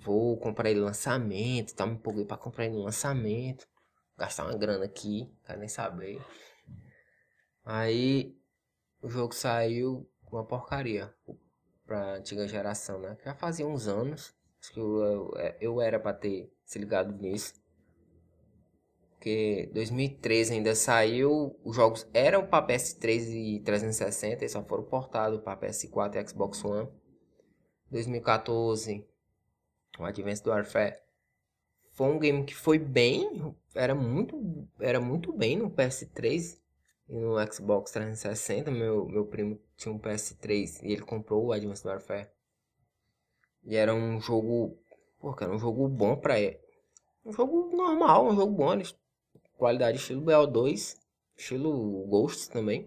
Vou 0.00 0.36
comprar 0.36 0.70
ele 0.70 0.80
no 0.80 0.86
lançamento, 0.86 1.74
tá? 1.74 1.86
Me 1.86 1.94
empolguei 1.94 2.24
pra 2.24 2.36
comprar 2.36 2.64
ele 2.64 2.74
no 2.74 2.82
lançamento. 2.82 3.68
Gastar 4.18 4.46
uma 4.46 4.56
grana 4.58 4.84
aqui, 4.84 5.32
quero 5.44 5.60
nem 5.60 5.68
saber. 5.68 6.20
Aí 7.64 8.36
o 9.00 9.08
jogo 9.08 9.32
saiu 9.32 10.08
uma 10.30 10.44
porcaria 10.44 11.14
pra 11.86 12.14
antiga 12.16 12.48
geração, 12.48 12.98
né? 12.98 13.16
Já 13.24 13.34
fazia 13.34 13.66
uns 13.66 13.86
anos. 13.86 14.34
Acho 14.60 14.72
que 14.72 14.80
eu, 14.80 15.00
eu, 15.00 15.56
eu 15.60 15.80
era 15.80 16.00
pra 16.00 16.12
ter 16.12 16.52
se 16.64 16.80
ligado 16.80 17.12
nisso. 17.12 17.61
Porque 19.22 19.70
2013 19.72 20.54
ainda 20.54 20.74
saiu, 20.74 21.56
os 21.62 21.76
jogos 21.76 22.04
eram 22.12 22.44
para 22.44 22.66
PS3 22.66 23.28
e 23.30 23.60
360 23.60 24.44
e 24.44 24.48
só 24.48 24.64
foram 24.64 24.82
portados 24.82 25.40
para 25.40 25.56
PS4 25.60 26.16
e 26.16 26.28
Xbox 26.28 26.64
One. 26.64 26.88
2014, 27.88 29.06
o 29.96 30.04
Advanced 30.04 30.44
Warfare 30.44 30.96
foi 31.92 32.08
um 32.08 32.18
game 32.18 32.44
que 32.44 32.52
foi 32.52 32.80
bem, 32.80 33.54
era 33.76 33.94
muito, 33.94 34.68
era 34.80 35.00
muito 35.00 35.32
bem 35.32 35.56
no 35.56 35.70
PS3 35.70 36.58
e 37.08 37.16
no 37.16 37.36
Xbox 37.46 37.92
360, 37.92 38.72
meu, 38.72 39.06
meu 39.06 39.24
primo 39.24 39.56
tinha 39.76 39.94
um 39.94 40.00
PS3 40.00 40.82
e 40.82 40.94
ele 40.94 41.02
comprou 41.02 41.44
o 41.44 41.52
Advanced 41.52 41.86
Warfare. 41.86 42.28
E 43.62 43.76
era 43.76 43.94
um 43.94 44.20
jogo. 44.20 44.76
Pô, 45.20 45.32
era 45.40 45.54
um 45.54 45.60
jogo 45.60 45.86
bom 45.86 46.16
pra 46.16 46.40
ele. 46.40 46.58
Um 47.24 47.32
jogo 47.32 47.70
normal, 47.72 48.26
um 48.26 48.34
jogo 48.34 48.52
bom. 48.52 48.72
Qualidade 49.62 49.98
estilo 49.98 50.22
BO2, 50.22 50.98
estilo 51.36 52.04
Ghost 52.08 52.50
também. 52.50 52.84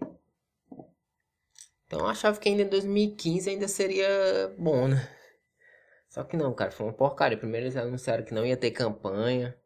Então 1.88 2.00
eu 2.00 2.08
achava 2.08 2.38
que 2.38 2.50
ainda 2.50 2.64
em 2.64 2.68
2015 2.68 3.50
ainda 3.50 3.66
seria 3.66 4.54
bom, 4.58 4.90
né? 4.90 5.10
Só 6.10 6.26
que 6.26 6.36
não, 6.36 6.54
cara, 6.54 6.72
foi 6.72 6.86
uma 6.86 6.92
porcaria. 6.92 7.38
Primeiro 7.38 7.68
eles 7.68 7.78
anunciaram 7.78 8.26
que 8.26 8.34
não 8.34 8.46
ia 8.46 8.58
ter 8.58 8.72
campanha. 8.72 9.58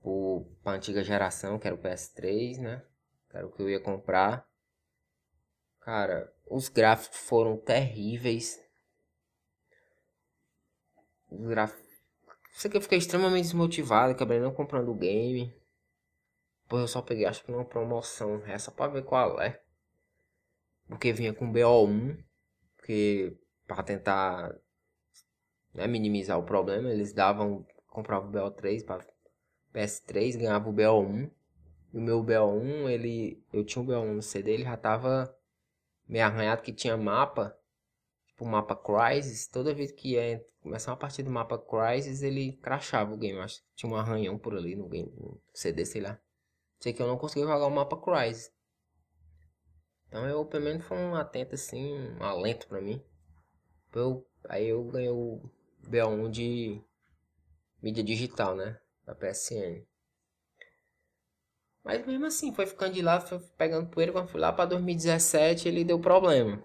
Pro, 0.00 0.46
pra 0.62 0.72
antiga 0.72 1.04
geração, 1.04 1.58
que 1.58 1.66
era 1.66 1.76
o 1.76 1.78
PS3, 1.78 2.62
né? 2.62 2.82
Era 3.30 3.46
o 3.46 3.52
que 3.52 3.60
eu 3.60 3.68
ia 3.68 3.78
comprar. 3.78 4.48
Cara, 5.80 6.32
os 6.46 6.70
gráficos 6.70 7.18
foram 7.18 7.58
terríveis. 7.58 8.58
Os 11.30 11.46
gráficos. 11.46 11.84
Isso 12.54 12.68
aqui 12.68 12.76
eu 12.78 12.80
fiquei 12.80 12.96
extremamente 12.96 13.42
desmotivado, 13.42 14.12
acabei 14.12 14.40
não 14.40 14.50
comprando 14.50 14.90
o 14.90 14.94
game. 14.94 15.54
Eu 16.78 16.88
só 16.88 17.02
peguei, 17.02 17.24
acho 17.26 17.44
que 17.44 17.50
numa 17.50 17.64
promoção. 17.64 18.42
Essa 18.46 18.70
pra 18.70 18.88
ver 18.88 19.04
qual 19.04 19.40
é. 19.40 19.60
Porque 20.88 21.12
vinha 21.12 21.32
com 21.32 21.52
BO1. 21.52 22.22
Porque 22.76 23.36
para 23.66 23.82
tentar 23.82 24.54
né, 25.72 25.86
minimizar 25.86 26.38
o 26.38 26.44
problema, 26.44 26.90
eles 26.90 27.12
davam. 27.12 27.66
Compravam 27.88 28.28
o 28.28 28.32
BO3 28.32 28.84
para 28.84 29.06
PS3, 29.72 30.36
ganhava 30.36 30.68
o 30.68 30.72
BO1. 30.72 31.30
E 31.92 31.98
o 31.98 32.00
meu 32.00 32.22
BO1, 32.24 32.90
ele. 32.90 33.42
Eu 33.52 33.64
tinha 33.64 33.82
o 33.82 33.86
BO1 33.86 34.14
no 34.14 34.22
CD, 34.22 34.54
ele 34.54 34.64
já 34.64 34.76
tava 34.76 35.36
meio 36.08 36.24
arranhado 36.24 36.62
que 36.62 36.72
tinha 36.72 36.96
mapa. 36.96 37.56
Tipo 38.26 38.46
mapa 38.46 38.74
Crisis. 38.74 39.46
Toda 39.46 39.74
vez 39.74 39.92
que 39.92 40.12
ia 40.14 40.44
começar 40.60 40.90
uma 40.90 40.96
partida 40.96 41.28
do 41.28 41.32
mapa 41.32 41.58
Crisis, 41.58 42.22
ele 42.22 42.54
crashava 42.54 43.14
o 43.14 43.16
game. 43.16 43.38
Acho 43.38 43.60
que 43.60 43.66
tinha 43.76 43.92
um 43.92 43.96
arranhão 43.96 44.38
por 44.38 44.56
ali 44.56 44.74
no 44.74 44.88
game. 44.88 45.12
No 45.16 45.40
CD, 45.52 45.84
sei 45.84 46.00
lá. 46.00 46.18
Sei 46.84 46.92
que 46.92 47.00
eu 47.00 47.06
não 47.06 47.16
consegui 47.16 47.46
jogar 47.46 47.66
o 47.66 47.70
mapa 47.70 47.96
Crisis. 47.96 48.52
Então 50.06 50.28
eu 50.28 50.44
pelo 50.44 50.64
menos 50.64 50.84
foi 50.84 50.98
um 50.98 51.14
atento 51.14 51.54
assim, 51.54 51.96
um 52.20 52.22
alento 52.22 52.68
pra 52.68 52.78
mim. 52.78 53.02
Eu, 53.94 54.28
aí 54.50 54.68
eu 54.68 54.84
ganhei 54.84 55.08
o 55.08 55.40
BO1 55.88 56.30
de 56.30 56.82
mídia 57.82 58.04
digital, 58.04 58.54
né? 58.54 58.78
Da 59.06 59.14
PSN. 59.14 59.82
Mas 61.82 62.06
mesmo 62.06 62.26
assim, 62.26 62.52
foi 62.52 62.66
ficando 62.66 62.92
de 62.92 63.00
lá, 63.00 63.18
foi 63.18 63.38
pegando 63.56 63.88
poeira. 63.88 64.12
Quando 64.12 64.28
fui 64.28 64.40
lá 64.40 64.52
para 64.52 64.66
2017, 64.66 65.66
ele 65.66 65.86
deu 65.86 65.98
problema. 65.98 66.62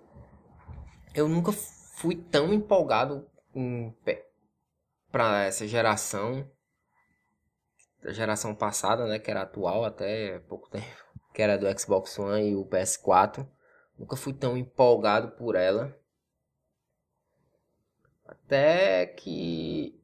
Eu 1.15 1.29
nunca 1.29 1.53
fui 1.53 2.17
tão 2.17 2.53
empolgado 2.53 3.25
para 5.09 5.45
essa 5.45 5.65
geração. 5.65 6.45
Da 8.01 8.13
geração 8.13 8.55
passada, 8.55 9.05
né? 9.05 9.19
Que 9.19 9.31
era 9.31 9.41
atual 9.41 9.83
até 9.85 10.39
pouco 10.39 10.69
tempo. 10.69 10.85
Que 11.31 11.43
era 11.43 11.57
do 11.57 11.79
Xbox 11.79 12.17
One 12.17 12.49
e 12.49 12.55
o 12.55 12.65
PS4. 12.65 13.47
Nunca 13.97 14.15
fui 14.15 14.33
tão 14.33 14.57
empolgado 14.57 15.31
por 15.37 15.55
ela. 15.55 15.95
Até 18.25 19.05
que. 19.05 19.97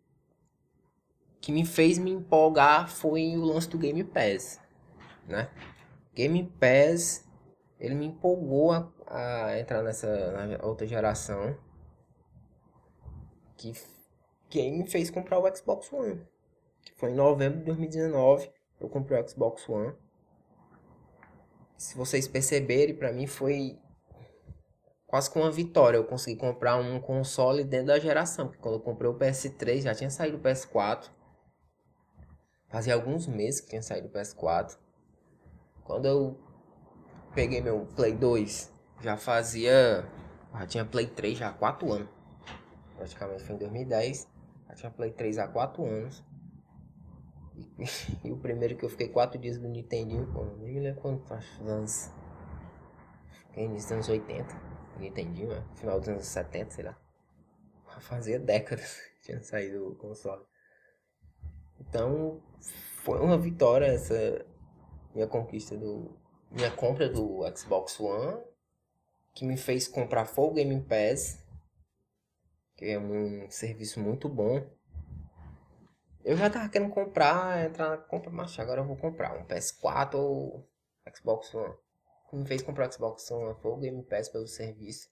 Que 1.41 1.51
me 1.51 1.65
fez 1.65 1.97
me 1.97 2.11
empolgar 2.11 2.87
foi 2.87 3.35
o 3.35 3.43
lance 3.43 3.67
do 3.67 3.77
Game 3.77 4.03
Pass 4.03 4.63
né? 5.27 5.49
Game 6.13 6.43
Pass, 6.59 7.27
ele 7.79 7.95
me 7.95 8.05
empolgou 8.05 8.71
a, 8.71 8.91
a 9.07 9.59
entrar 9.59 9.83
nessa 9.83 10.07
outra 10.63 10.85
geração. 10.87 11.57
Que, 13.57 13.73
que 14.49 14.71
me 14.71 14.89
fez 14.89 15.09
comprar 15.09 15.39
o 15.39 15.55
Xbox 15.55 15.91
One. 15.91 16.25
Que 16.95 17.01
foi 17.01 17.11
em 17.11 17.15
novembro 17.15 17.59
de 17.59 17.65
2019. 17.65 18.49
Eu 18.79 18.89
comprei 18.89 19.21
o 19.21 19.29
Xbox 19.29 19.67
One. 19.69 19.93
Se 21.77 21.97
vocês 21.97 22.27
perceberem, 22.27 22.95
para 22.95 23.11
mim 23.11 23.27
foi 23.27 23.77
quase 25.05 25.29
com 25.29 25.41
uma 25.41 25.51
vitória. 25.51 25.97
Eu 25.97 26.05
consegui 26.05 26.39
comprar 26.39 26.77
um 26.77 26.99
console 27.01 27.65
dentro 27.65 27.87
da 27.87 27.99
geração. 27.99 28.47
Porque 28.47 28.61
quando 28.61 28.75
eu 28.75 28.79
comprei 28.79 29.09
o 29.09 29.13
PS3, 29.13 29.81
já 29.81 29.93
tinha 29.93 30.09
saído 30.09 30.37
o 30.37 30.39
PS4. 30.39 31.09
Fazia 32.69 32.93
alguns 32.93 33.27
meses 33.27 33.59
que 33.59 33.69
tinha 33.69 33.81
saído 33.81 34.07
o 34.07 34.11
PS4. 34.11 34.77
Quando 35.83 36.05
eu 36.05 36.39
peguei 37.33 37.61
meu 37.61 37.85
Play 37.93 38.13
2, 38.13 38.71
já 39.01 39.17
fazia. 39.17 40.09
Já 40.53 40.65
tinha 40.65 40.85
Play 40.85 41.07
3 41.07 41.37
já 41.37 41.49
há 41.49 41.53
4 41.53 41.91
anos. 41.91 42.09
Praticamente 42.95 43.43
foi 43.43 43.55
em 43.55 43.59
2010. 43.59 44.27
Já 44.69 44.75
tinha 44.75 44.91
Play 44.91 45.11
3 45.11 45.37
há 45.39 45.47
4 45.49 45.85
anos. 45.85 46.23
E, 48.23 48.31
o 48.31 48.37
primeiro 48.37 48.75
que 48.75 48.83
eu 48.83 48.89
fiquei 48.89 49.09
4 49.09 49.39
dias 49.39 49.57
do 49.57 49.67
Nintendinho, 49.67 50.27
pô, 50.33 50.45
nem 50.57 50.73
me 50.73 50.79
lembro 50.79 51.01
quando 51.01 51.25
faz 51.25 51.45
anos. 51.61 52.11
Fiquei 53.47 53.67
dos 53.67 53.91
anos 53.91 54.09
80. 54.09 54.75
Nintendinho, 54.99 55.49
né? 55.49 55.65
Final 55.75 55.99
dos 55.99 56.09
anos 56.09 56.25
70, 56.25 56.71
sei 56.71 56.85
lá. 56.85 56.97
Fazia 57.99 58.39
décadas 58.39 58.99
que 59.19 59.21
tinha 59.23 59.41
saído 59.41 59.89
o 59.89 59.95
console. 59.95 60.43
Então, 61.79 62.41
foi 63.03 63.19
uma 63.19 63.37
vitória 63.37 63.85
essa 63.85 64.45
minha 65.13 65.27
conquista 65.27 65.77
do. 65.77 66.17
Minha 66.51 66.71
compra 66.71 67.09
do 67.09 67.41
Xbox 67.55 67.99
One. 67.99 68.41
Que 69.33 69.45
me 69.45 69.57
fez 69.57 69.87
comprar 69.87 70.25
Full 70.25 70.53
Game 70.53 70.81
Pass. 70.81 71.43
Que 72.75 72.85
é 72.85 72.99
um 72.99 73.49
serviço 73.49 73.99
muito 73.99 74.27
bom. 74.27 74.65
Eu 76.25 76.35
já 76.35 76.49
tava 76.49 76.67
querendo 76.69 76.91
comprar, 76.91 77.63
entrar 77.63 77.91
na 77.91 77.97
compra, 77.97 78.31
mas 78.31 78.57
agora 78.57 78.81
eu 78.81 78.85
vou 78.85 78.97
comprar 78.97 79.37
um 79.37 79.45
PS4 79.45 80.15
ou 80.15 80.67
Xbox 81.15 81.53
One. 81.53 81.75
Me 82.33 82.47
fez 82.47 82.63
comprar 82.63 82.89
o 82.89 82.91
Xbox 82.91 83.29
One 83.29 83.53
Full 83.61 83.77
Game 83.77 84.03
Pass 84.03 84.27
pelo 84.29 84.47
serviço. 84.47 85.07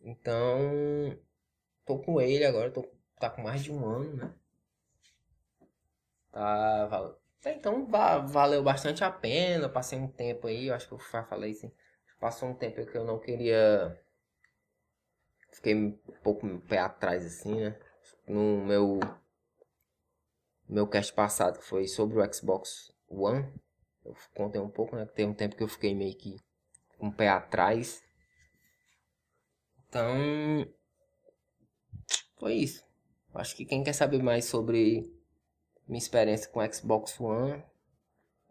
Então, 0.00 1.14
tô 1.84 1.98
com 1.98 2.22
ele 2.22 2.46
agora, 2.46 2.70
tô, 2.70 2.90
tá 3.20 3.28
com 3.28 3.42
mais 3.42 3.62
de 3.62 3.70
um 3.70 3.86
ano, 3.86 4.16
né? 4.16 4.34
Tá, 6.32 7.14
então 7.44 7.86
valeu 7.86 8.62
bastante 8.62 9.04
a 9.04 9.10
pena. 9.10 9.68
Passei 9.68 9.98
um 9.98 10.08
tempo 10.08 10.46
aí, 10.46 10.68
eu 10.68 10.74
acho 10.74 10.88
que 10.88 10.94
eu 10.94 10.98
falei 10.98 11.50
assim. 11.50 11.70
Passou 12.18 12.48
um 12.48 12.54
tempo 12.54 12.86
que 12.86 12.96
eu 12.96 13.04
não 13.04 13.18
queria. 13.18 14.02
Fiquei 15.50 15.74
um 15.74 15.92
pouco 16.22 16.48
pé 16.60 16.78
atrás 16.78 17.26
assim, 17.26 17.60
né? 17.60 17.91
No 18.26 18.64
meu. 18.64 19.00
Meu 20.68 20.86
cast 20.86 21.12
passado 21.12 21.58
que 21.58 21.64
foi 21.64 21.86
sobre 21.86 22.18
o 22.18 22.34
Xbox 22.34 22.92
One. 23.08 23.52
Eu 24.04 24.16
contei 24.34 24.60
um 24.60 24.70
pouco, 24.70 24.96
né? 24.96 25.04
Tem 25.06 25.26
um 25.26 25.34
tempo 25.34 25.56
que 25.56 25.62
eu 25.62 25.68
fiquei 25.68 25.94
meio 25.94 26.16
que 26.16 26.36
com 26.98 27.06
um 27.06 27.12
pé 27.12 27.28
atrás. 27.28 28.02
Então. 29.88 30.66
Foi 32.38 32.54
isso. 32.54 32.84
Acho 33.34 33.56
que 33.56 33.64
quem 33.64 33.82
quer 33.82 33.92
saber 33.92 34.22
mais 34.22 34.44
sobre 34.46 35.10
minha 35.86 35.98
experiência 35.98 36.48
com 36.50 36.60
Xbox 36.72 37.20
One. 37.20 37.62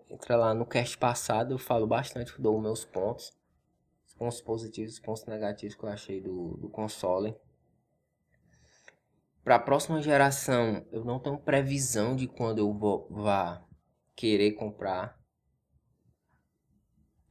Entra 0.10 0.36
lá 0.36 0.53
no 0.53 0.65
cast 0.65 0.97
passado, 0.97 1.53
eu 1.53 1.57
falo 1.57 1.88
bastante, 1.88 2.39
dou 2.41 2.60
meus 2.60 2.84
pontos. 2.84 3.31
Os 4.05 4.13
pontos 4.13 4.41
positivos, 4.41 4.93
os 4.93 4.99
pontos 4.99 5.25
negativos 5.25 5.75
que 5.75 5.84
eu 5.84 5.89
achei 5.89 6.21
do, 6.21 6.57
do 6.57 6.69
console. 6.69 7.36
Para 9.43 9.56
a 9.56 9.60
próxima 9.60 10.01
geração, 10.01 10.86
eu 10.91 11.04
não 11.04 11.19
tenho 11.19 11.38
previsão 11.39 12.15
de 12.15 12.27
quando 12.27 12.60
eu 12.60 12.71
vou 12.73 13.08
vá 13.10 13.65
querer 14.15 14.51
comprar. 14.51 15.19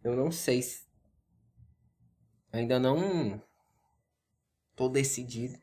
Eu 0.03 0.16
não 0.16 0.33
sei 0.33 0.62
se 0.62 0.87
ainda 2.53 2.81
não 2.81 3.40
tô 4.75 4.88
decidido 4.88 5.59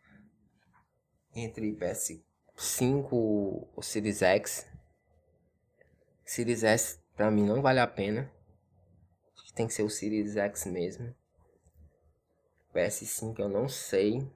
entre 1.35 1.73
PS 1.73 2.21
5 2.55 3.69
o 3.75 3.81
Series 3.81 4.21
X. 4.21 4.67
Series 6.25 6.63
S 6.63 6.99
pra 7.15 7.29
mim 7.29 7.45
não 7.45 7.61
vale 7.61 7.79
a 7.79 7.87
pena. 7.87 8.31
Tem 9.53 9.67
que 9.67 9.73
ser 9.73 9.83
o 9.83 9.89
Series 9.89 10.35
X 10.37 10.65
mesmo. 10.65 11.15
PS5 12.73 13.39
eu 13.39 13.49
não 13.49 13.67
sei. 13.67 14.31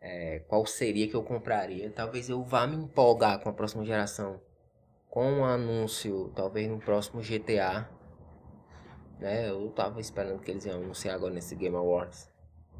É, 0.00 0.40
qual 0.48 0.64
seria 0.66 1.08
que 1.08 1.14
eu 1.14 1.22
compraria. 1.22 1.90
Talvez 1.90 2.28
eu 2.28 2.42
vá 2.42 2.66
me 2.66 2.76
empolgar 2.76 3.40
com 3.40 3.48
a 3.48 3.52
próxima 3.52 3.84
geração. 3.84 4.40
Com 5.08 5.24
um 5.30 5.44
anúncio, 5.44 6.32
talvez 6.34 6.68
no 6.68 6.78
próximo 6.78 7.20
GTA. 7.20 7.88
Né? 9.18 9.50
Eu 9.50 9.70
tava 9.70 10.00
esperando 10.00 10.40
que 10.40 10.50
eles 10.50 10.64
iam 10.64 10.76
anunciar 10.76 11.14
agora 11.16 11.34
nesse 11.34 11.54
Game 11.54 11.76
Awards. 11.76 12.30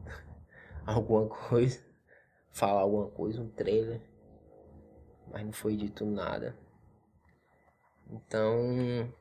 Alguma 0.87 1.29
coisa 1.29 1.91
falar 2.51 2.81
alguma 2.81 3.09
coisa, 3.09 3.41
um 3.41 3.49
trailer, 3.49 4.01
mas 5.31 5.45
não 5.45 5.53
foi 5.53 5.77
dito 5.77 6.05
nada. 6.05 6.57
Então, 8.09 9.13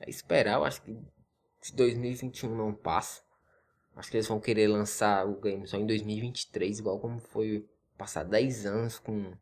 é 0.00 0.08
esperar, 0.08 0.54
eu 0.54 0.64
acho 0.64 0.82
que 0.82 0.98
se 1.60 1.76
2021 1.76 2.54
não 2.54 2.74
passa, 2.74 3.22
acho 3.96 4.10
que 4.10 4.16
eles 4.16 4.28
vão 4.28 4.40
querer 4.40 4.68
lançar 4.68 5.26
o 5.26 5.40
game 5.40 5.66
só 5.66 5.76
em 5.76 5.86
2023, 5.86 6.78
igual 6.78 6.98
como 6.98 7.20
foi 7.20 7.68
passar 7.96 8.24
10 8.24 8.66
anos 8.66 8.98
com 8.98 9.32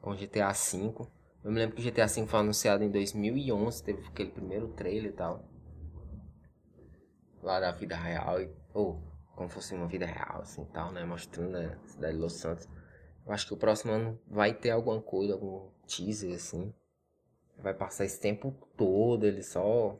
com 0.00 0.14
GTA 0.14 0.52
V. 0.52 0.94
Eu 1.42 1.50
me 1.50 1.58
lembro 1.58 1.76
que 1.76 1.82
o 1.82 1.84
GTA 1.84 2.06
V 2.06 2.26
foi 2.26 2.40
anunciado 2.40 2.84
em 2.84 2.90
2011, 2.90 3.82
teve 3.82 4.06
aquele 4.06 4.30
primeiro 4.30 4.68
trailer 4.68 5.10
e 5.10 5.14
tal. 5.14 5.44
Lá 7.42 7.60
da 7.60 7.72
vida 7.72 7.96
real. 7.96 8.36
Ou, 8.74 9.02
como 9.34 9.48
fosse 9.48 9.74
uma 9.74 9.86
vida 9.86 10.06
real, 10.06 10.42
assim, 10.42 10.64
tal, 10.66 10.92
né? 10.92 11.04
Mostrando 11.04 11.56
a 11.56 11.76
cidade 11.86 12.14
de 12.14 12.20
Los 12.20 12.34
Santos. 12.34 12.68
Eu 13.26 13.32
acho 13.32 13.46
que 13.46 13.54
o 13.54 13.56
próximo 13.56 13.92
ano 13.92 14.20
vai 14.26 14.52
ter 14.52 14.70
alguma 14.70 15.00
coisa, 15.00 15.34
algum 15.34 15.70
teaser, 15.86 16.34
assim. 16.34 16.74
vai 17.58 17.74
passar 17.74 18.04
esse 18.04 18.20
tempo 18.20 18.52
todo 18.76 19.26
ele 19.26 19.42
só 19.42 19.98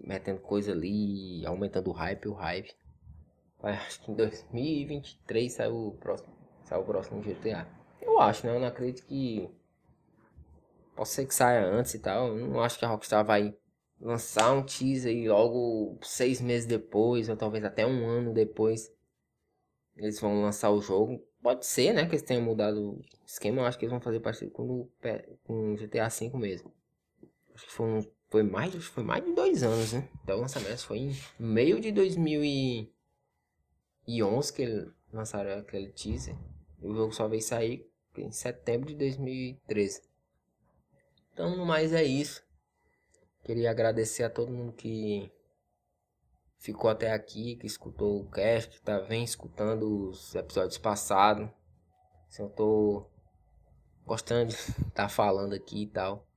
metendo 0.00 0.40
coisa 0.40 0.72
ali, 0.72 1.44
aumentando 1.46 1.90
o 1.90 1.92
hype, 1.92 2.28
o 2.28 2.34
hype. 2.34 2.74
Acho 3.62 4.02
que 4.02 4.12
em 4.12 4.14
2023 4.14 5.52
sai 5.52 5.68
o 5.68 5.92
próximo, 6.00 6.32
sai 6.64 6.78
o 6.78 6.84
próximo 6.84 7.22
GTA. 7.22 7.66
Eu 8.00 8.20
acho, 8.20 8.46
né? 8.46 8.54
Eu 8.54 8.60
não 8.60 8.68
acredito 8.68 9.04
que 9.04 9.50
Pode 10.98 11.10
ser 11.10 11.26
que 11.26 11.34
saia 11.34 11.64
antes 11.64 11.94
e 11.94 12.00
tal. 12.00 12.36
Eu 12.36 12.48
não 12.48 12.60
acho 12.60 12.76
que 12.76 12.84
a 12.84 12.88
Rockstar 12.88 13.24
vai 13.24 13.56
lançar 14.00 14.52
um 14.52 14.64
teaser 14.64 15.16
e 15.16 15.28
logo 15.28 15.96
seis 16.02 16.40
meses 16.40 16.66
depois, 16.66 17.28
ou 17.28 17.36
talvez 17.36 17.64
até 17.64 17.86
um 17.86 18.04
ano 18.04 18.34
depois, 18.34 18.92
eles 19.96 20.18
vão 20.18 20.42
lançar 20.42 20.70
o 20.72 20.80
jogo. 20.80 21.24
Pode 21.40 21.64
ser, 21.66 21.92
né? 21.92 22.04
Que 22.04 22.16
eles 22.16 22.22
tenham 22.22 22.42
mudado 22.42 22.94
o 22.94 23.00
esquema. 23.24 23.60
Eu 23.60 23.66
acho 23.66 23.78
que 23.78 23.84
eles 23.84 23.92
vão 23.92 24.00
fazer 24.00 24.18
parecido 24.18 24.50
com 24.50 24.90
o 25.48 25.76
GTA 25.76 26.08
V 26.08 26.36
mesmo. 26.36 26.74
Acho 27.54 27.66
que 27.66 27.72
foi, 27.72 27.86
um, 27.86 28.00
foi, 28.30 28.42
mais, 28.42 28.74
foi 28.74 29.02
mais 29.02 29.24
de 29.24 29.32
dois 29.32 29.62
anos, 29.62 29.92
né? 29.92 30.08
Até 30.22 30.34
o 30.34 30.40
lançamento 30.40 30.84
foi 30.84 30.98
em 30.98 31.18
meio 31.38 31.80
de 31.80 31.90
2011 31.92 34.52
que 34.52 34.62
eles 34.62 34.92
lançaram 35.12 35.58
aquele 35.58 35.88
teaser. 35.88 36.36
E 36.80 36.86
o 36.86 36.94
jogo 36.94 37.12
só 37.12 37.26
veio 37.26 37.42
sair 37.42 37.90
em 38.16 38.30
setembro 38.30 38.88
de 38.88 38.96
2013. 38.96 40.02
Então, 41.32 41.56
no 41.56 41.64
mais 41.64 41.92
é 41.92 42.02
isso. 42.02 42.42
Queria 43.44 43.70
agradecer 43.70 44.24
a 44.24 44.30
todo 44.30 44.52
mundo 44.52 44.72
que 44.72 45.32
ficou 46.58 46.90
até 46.90 47.12
aqui, 47.12 47.56
que 47.56 47.66
escutou 47.66 48.20
o 48.20 48.30
cast, 48.30 48.70
que 48.70 48.82
tá 48.82 48.98
vem 48.98 49.24
escutando 49.24 50.10
os 50.10 50.34
episódios 50.34 50.76
passados. 50.76 51.48
Se 52.28 52.42
eu 52.42 52.50
tô 52.50 53.06
gostando 54.04 54.50
de 54.50 54.54
estar 54.54 54.84
tá 54.92 55.08
falando 55.08 55.54
aqui 55.54 55.82
e 55.82 55.86
tal. 55.86 56.27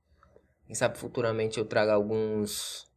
Quem 0.72 0.76
sabe 0.78 0.96
futuramente 0.96 1.58
eu 1.58 1.66
traga 1.66 1.92
alguns 1.92 2.90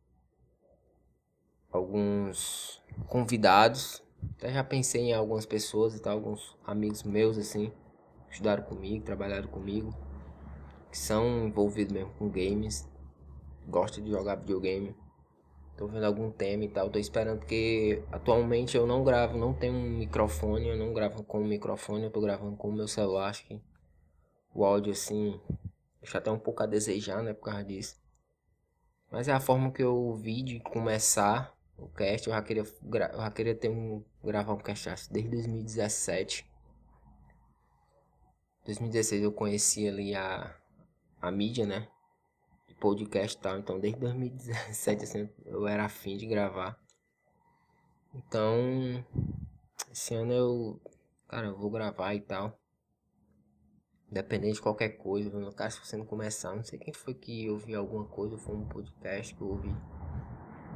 alguns 1.70 2.82
convidados. 3.10 4.02
Até 4.38 4.54
já 4.54 4.64
pensei 4.64 5.02
em 5.02 5.14
algumas 5.14 5.46
pessoas 5.46 5.94
e 5.94 6.02
tal, 6.02 6.14
alguns 6.14 6.56
amigos 6.66 7.04
meus 7.04 7.38
assim, 7.38 7.74
estudaram 8.32 8.64
comigo, 8.64 9.04
trabalharam 9.04 9.50
comigo 9.50 9.94
que 10.90 10.98
são 10.98 11.48
envolvidos 11.48 11.92
mesmo 11.92 12.14
com 12.14 12.30
games, 12.30 12.90
gostam 13.68 14.02
de 14.02 14.10
jogar 14.10 14.36
videogame. 14.36 14.96
Tô 15.76 15.86
vendo 15.86 16.06
algum 16.06 16.32
tema 16.32 16.64
e 16.64 16.70
tal, 16.70 16.90
tô 16.90 16.98
esperando 16.98 17.40
porque 17.40 18.02
atualmente 18.10 18.78
eu 18.78 18.88
não 18.88 19.04
gravo, 19.04 19.38
não 19.38 19.54
tenho 19.54 19.74
um 19.74 19.98
microfone, 19.98 20.70
eu 20.70 20.78
não 20.78 20.94
gravo 20.94 21.26
com 21.26 21.42
o 21.42 21.46
microfone, 21.46 22.06
eu 22.06 22.10
tô 22.10 22.22
gravando 22.22 22.56
com 22.56 22.70
o 22.70 22.74
meu 22.74 22.88
celular, 22.88 23.32
acho 23.32 23.46
que 23.46 23.62
o 24.54 24.64
áudio 24.64 24.94
assim 24.94 25.38
deixa 26.06 26.20
até 26.20 26.32
um 26.32 26.40
pouco 26.40 26.62
a 26.62 26.68
desejar, 26.68 27.24
né, 27.24 27.34
por 27.34 27.46
causa 27.46 27.64
disso. 27.64 28.00
Mas 29.12 29.28
é 29.28 29.34
a 29.34 29.40
forma 29.40 29.72
que 29.72 29.84
eu 29.84 30.14
vi 30.16 30.44
de 30.44 30.60
começar 30.60 31.56
o 31.78 31.88
cast, 31.90 32.28
eu 32.28 32.34
já 32.34 32.42
queria, 32.42 32.64
eu 32.64 33.18
já 33.18 33.32
queria 33.32 33.56
ter 33.56 33.70
um, 33.70 34.04
gravar 34.24 34.54
um 34.54 34.58
cast 34.58 35.12
desde 35.12 35.30
2017. 35.32 36.50
2016 38.66 39.24
eu 39.24 39.32
conheci 39.32 39.88
ali 39.88 40.16
a 40.16 40.56
a 41.22 41.32
mídia, 41.32 41.66
né? 41.66 41.88
De 42.68 42.76
podcast 42.76 43.36
e 43.36 43.42
tal. 43.42 43.58
Então, 43.58 43.80
desde 43.80 44.00
2017, 44.00 45.04
assim, 45.04 45.30
eu 45.46 45.68
era 45.68 45.86
afim 45.86 46.18
de 46.18 46.28
gravar. 46.28 46.80
Então, 48.14 49.04
esse 49.92 50.14
ano 50.14 50.34
eu, 50.34 50.82
cara, 51.28 51.48
eu 51.48 51.58
vou 51.58 51.70
gravar 51.72 52.14
e 52.14 52.22
tal. 52.22 52.60
Independente 54.16 54.54
de 54.54 54.62
qualquer 54.62 54.92
coisa, 54.92 55.30
no 55.38 55.52
caso, 55.52 55.76
se 55.76 55.86
você 55.86 55.98
não 55.98 56.06
começar, 56.06 56.56
não 56.56 56.64
sei 56.64 56.80
quem 56.80 56.94
foi 56.94 57.14
que 57.14 57.50
ouviu 57.50 57.78
alguma 57.78 58.06
coisa, 58.06 58.38
foi 58.38 58.56
um 58.56 58.66
podcast 58.66 59.36
que 59.36 59.42
eu 59.42 59.50
ouvi. 59.50 59.76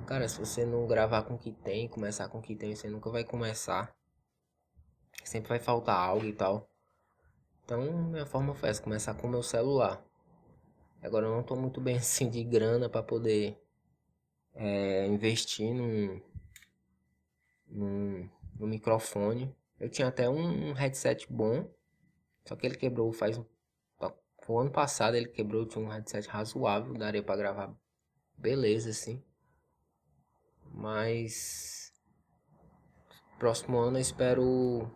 Cara, 0.05 0.27
se 0.27 0.37
você 0.37 0.65
não 0.65 0.85
gravar 0.85 1.23
com 1.23 1.35
o 1.35 1.37
que 1.37 1.53
tem, 1.53 1.87
começar 1.87 2.27
com 2.27 2.39
o 2.39 2.41
que 2.41 2.53
tem, 2.53 2.75
você 2.75 2.89
nunca 2.89 3.09
vai 3.09 3.23
começar. 3.23 3.95
Sempre 5.23 5.47
vai 5.47 5.59
faltar 5.59 5.95
algo 5.95 6.25
e 6.25 6.33
tal. 6.33 6.69
Então, 7.63 8.09
minha 8.09 8.25
forma 8.25 8.53
foi 8.53 8.67
essa, 8.67 8.83
começar 8.83 9.13
com 9.13 9.27
o 9.27 9.31
meu 9.31 9.41
celular. 9.41 10.03
Agora 11.01 11.25
eu 11.25 11.31
não 11.33 11.41
tô 11.41 11.55
muito 11.55 11.79
bem 11.79 11.95
assim 11.97 12.29
de 12.29 12.43
grana 12.43 12.89
para 12.89 13.01
poder 13.01 13.57
é, 14.53 15.07
investir 15.07 15.73
num, 15.73 16.21
num, 17.69 18.29
num, 18.59 18.67
microfone. 18.67 19.55
Eu 19.79 19.87
tinha 19.89 20.09
até 20.09 20.29
um, 20.29 20.71
um, 20.71 20.73
headset 20.73 21.25
bom, 21.31 21.69
só 22.49 22.55
que 22.55 22.65
ele 22.65 22.75
quebrou 22.75 23.13
faz 23.13 23.37
um, 23.37 23.45
o 24.47 24.59
ano 24.59 24.71
passado 24.71 25.15
ele 25.15 25.27
quebrou, 25.27 25.67
tinha 25.67 25.85
um 25.85 25.89
headset 25.89 26.27
razoável, 26.27 26.95
daria 26.95 27.21
para 27.21 27.37
gravar 27.37 27.77
beleza 28.35 28.89
assim. 28.89 29.23
Mas 30.73 31.93
próximo 33.37 33.77
ano 33.77 33.97
eu 33.97 34.01
espero 34.01 34.89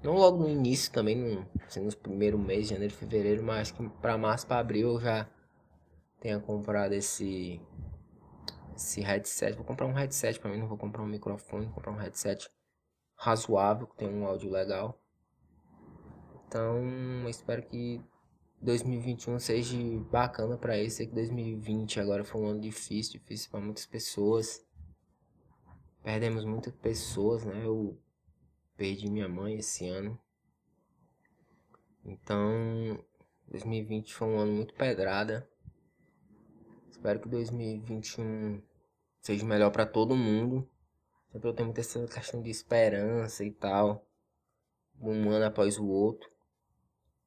não 0.00 0.14
logo 0.14 0.38
no 0.38 0.48
início 0.48 0.92
também, 0.92 1.16
no, 1.16 1.50
assim, 1.66 1.80
nos 1.80 1.96
primeiros 1.96 2.38
meses, 2.38 2.68
janeiro, 2.68 2.94
fevereiro, 2.94 3.42
mas 3.42 3.72
que 3.72 3.88
para 4.00 4.16
março, 4.16 4.46
para 4.46 4.60
abril 4.60 4.90
eu 4.90 5.00
já 5.00 5.28
tenha 6.20 6.38
comprado 6.38 6.92
esse 6.92 7.60
esse 8.76 9.00
headset. 9.00 9.56
Vou 9.56 9.64
comprar 9.64 9.86
um 9.86 9.94
headset 9.94 10.38
para 10.38 10.52
mim, 10.52 10.58
não 10.58 10.68
vou 10.68 10.78
comprar 10.78 11.02
um 11.02 11.08
microfone, 11.08 11.64
vou 11.64 11.74
comprar 11.74 11.90
um 11.90 11.96
headset 11.96 12.48
razoável, 13.16 13.88
que 13.88 13.96
tem 13.96 14.08
um 14.08 14.24
áudio 14.24 14.48
legal. 14.48 15.02
Então, 16.46 17.28
espero 17.28 17.62
que 17.62 18.00
2021 18.60 19.38
seja 19.38 19.76
bacana 20.10 20.56
para 20.56 20.78
esse, 20.78 21.06
que 21.06 21.14
2020 21.14 22.00
agora 22.00 22.24
foi 22.24 22.40
um 22.40 22.46
ano 22.46 22.60
difícil, 22.60 23.20
difícil 23.20 23.50
para 23.50 23.60
muitas 23.60 23.86
pessoas. 23.86 24.64
Perdemos 26.02 26.44
muitas 26.44 26.74
pessoas, 26.74 27.44
né? 27.44 27.64
Eu 27.64 27.98
Perdi 28.76 29.10
minha 29.10 29.26
mãe 29.26 29.56
esse 29.56 29.88
ano. 29.88 30.20
Então, 32.04 33.02
2020 33.48 34.14
foi 34.14 34.28
um 34.28 34.38
ano 34.38 34.52
muito 34.52 34.74
pedrada. 34.74 35.48
Espero 36.90 37.18
que 37.20 37.28
2021 37.28 38.62
seja 39.18 39.46
melhor 39.46 39.70
para 39.70 39.86
todo 39.86 40.14
mundo. 40.14 40.68
Sempre 41.32 41.48
eu 41.48 41.54
tenho 41.54 41.68
muita 41.68 41.80
essa 41.80 42.06
questão 42.06 42.42
de 42.42 42.50
esperança 42.50 43.44
e 43.44 43.50
tal. 43.50 44.06
Um 45.00 45.30
ano 45.30 45.46
após 45.46 45.78
o 45.78 45.86
outro. 45.86 46.30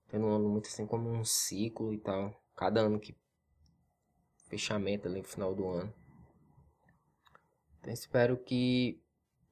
Tendo 0.09 0.25
um 0.25 0.33
ano 0.33 0.49
muito 0.49 0.67
assim 0.67 0.85
como 0.85 1.09
um 1.09 1.23
ciclo 1.23 1.93
e 1.93 1.97
tal. 1.97 2.33
Cada 2.55 2.81
ano 2.81 2.99
que. 2.99 3.15
Fechamento 4.47 5.07
ali 5.07 5.19
no 5.21 5.27
final 5.27 5.53
do 5.53 5.67
ano. 5.67 5.93
Então 7.79 7.93
espero 7.93 8.35
que 8.37 9.01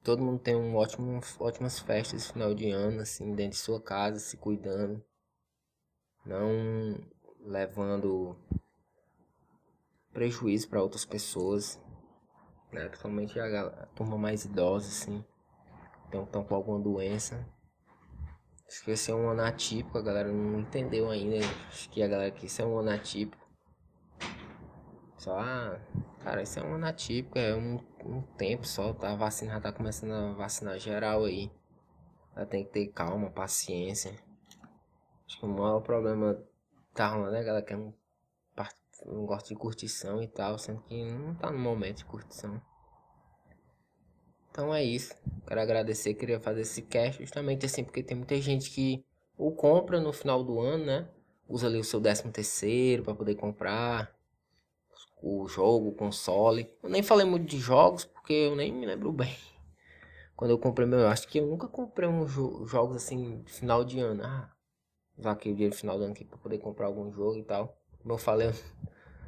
todo 0.02 0.22
mundo 0.22 0.40
tem 0.40 0.56
um 0.56 0.74
ótimo, 0.76 1.20
ótimas 1.38 1.78
festas 1.78 2.30
final 2.30 2.54
de 2.54 2.70
ano, 2.70 3.00
assim, 3.00 3.34
dentro 3.34 3.52
de 3.52 3.62
sua 3.62 3.80
casa, 3.80 4.18
se 4.18 4.36
cuidando. 4.36 5.04
Não 6.26 7.00
levando 7.40 8.36
prejuízo 10.12 10.68
para 10.68 10.82
outras 10.82 11.04
pessoas. 11.04 11.80
Né? 12.72 12.86
Principalmente 12.88 13.38
a, 13.38 13.66
a, 13.66 13.86
turma 13.86 14.18
mais 14.18 14.44
idosa, 14.44 14.88
assim. 14.88 15.24
Então 16.08 16.24
estão 16.24 16.44
com 16.44 16.54
alguma 16.54 16.80
doença. 16.80 17.46
Acho 18.68 18.84
que 18.84 18.90
esse 18.90 19.10
é 19.10 19.14
um 19.14 19.30
ano 19.30 19.42
atípico, 19.42 19.96
a 19.96 20.02
galera 20.02 20.30
não 20.30 20.60
entendeu 20.60 21.10
ainda. 21.10 21.38
Acho 21.68 21.88
que 21.90 22.02
a 22.02 22.08
galera 22.08 22.30
que 22.30 22.46
isso 22.46 22.60
é 22.60 22.66
um 22.66 22.78
ano 22.78 22.90
atípico. 22.90 23.48
Só, 25.16 25.38
ah, 25.38 25.80
cara, 26.20 26.42
isso 26.42 26.60
é 26.60 26.62
um 26.62 26.74
ano 26.74 26.86
atípico, 26.86 27.38
é 27.38 27.54
um 27.54 27.78
um 28.04 28.22
tempo 28.22 28.66
só, 28.66 28.92
tá? 28.92 29.12
A 29.12 29.16
vacina 29.16 29.54
já 29.54 29.60
tá 29.60 29.72
começando 29.72 30.12
a 30.12 30.32
vacinar 30.32 30.78
geral 30.78 31.24
aí. 31.24 31.50
Já 32.36 32.46
tem 32.46 32.64
que 32.64 32.70
ter 32.70 32.88
calma, 32.88 33.30
paciência. 33.30 34.12
Acho 35.26 35.40
que 35.40 35.44
o 35.44 35.48
maior 35.48 35.80
problema 35.80 36.42
tá 36.94 37.08
rolando 37.08 37.36
é 37.36 37.40
a 37.40 37.44
galera 37.44 37.64
que 37.64 37.74
não, 37.74 37.94
não 39.06 39.26
gosta 39.26 39.48
de 39.48 39.56
curtição 39.56 40.22
e 40.22 40.28
tal, 40.28 40.58
sendo 40.58 40.82
que 40.82 41.04
não 41.12 41.34
tá 41.34 41.50
no 41.50 41.58
momento 41.58 41.98
de 41.98 42.04
curtição. 42.04 42.60
Então 44.58 44.74
é 44.74 44.82
isso. 44.82 45.14
Quero 45.46 45.60
agradecer, 45.60 46.14
queria 46.14 46.40
fazer 46.40 46.62
esse 46.62 46.82
cast 46.82 47.22
justamente 47.22 47.64
assim, 47.64 47.84
porque 47.84 48.02
tem 48.02 48.16
muita 48.16 48.34
gente 48.40 48.72
que 48.72 49.04
o 49.36 49.52
compra 49.52 50.00
no 50.00 50.12
final 50.12 50.42
do 50.42 50.58
ano, 50.58 50.84
né? 50.84 51.08
Usa 51.48 51.68
ali 51.68 51.78
o 51.78 51.84
seu 51.84 52.00
décimo 52.00 52.32
terceiro 52.32 53.04
para 53.04 53.14
poder 53.14 53.36
comprar 53.36 54.12
o 55.22 55.46
jogo, 55.46 55.90
o 55.90 55.94
console. 55.94 56.68
Eu 56.82 56.90
nem 56.90 57.04
falei 57.04 57.24
muito 57.24 57.46
de 57.46 57.56
jogos 57.56 58.04
porque 58.04 58.32
eu 58.32 58.56
nem 58.56 58.72
me 58.72 58.84
lembro 58.84 59.12
bem. 59.12 59.36
Quando 60.34 60.50
eu 60.50 60.58
comprei 60.58 60.88
meu, 60.88 60.98
eu 60.98 61.08
acho 61.08 61.28
que 61.28 61.38
eu 61.38 61.46
nunca 61.46 61.68
comprei 61.68 62.08
um 62.08 62.26
jo 62.26 62.66
jogos 62.66 62.96
assim 62.96 63.44
final 63.46 63.84
de 63.84 64.00
ano. 64.00 64.24
Ah, 64.24 64.50
usar 65.16 65.30
aqui 65.30 65.50
o 65.50 65.54
dinheiro 65.54 65.76
final 65.76 65.96
do 65.96 66.02
ano 66.02 66.14
aqui 66.14 66.24
para 66.24 66.36
poder 66.36 66.58
comprar 66.58 66.86
algum 66.86 67.12
jogo 67.12 67.36
e 67.36 67.44
tal. 67.44 67.80
Como 68.02 68.12
eu 68.12 68.18
falei, 68.18 68.48
eu 68.48 68.54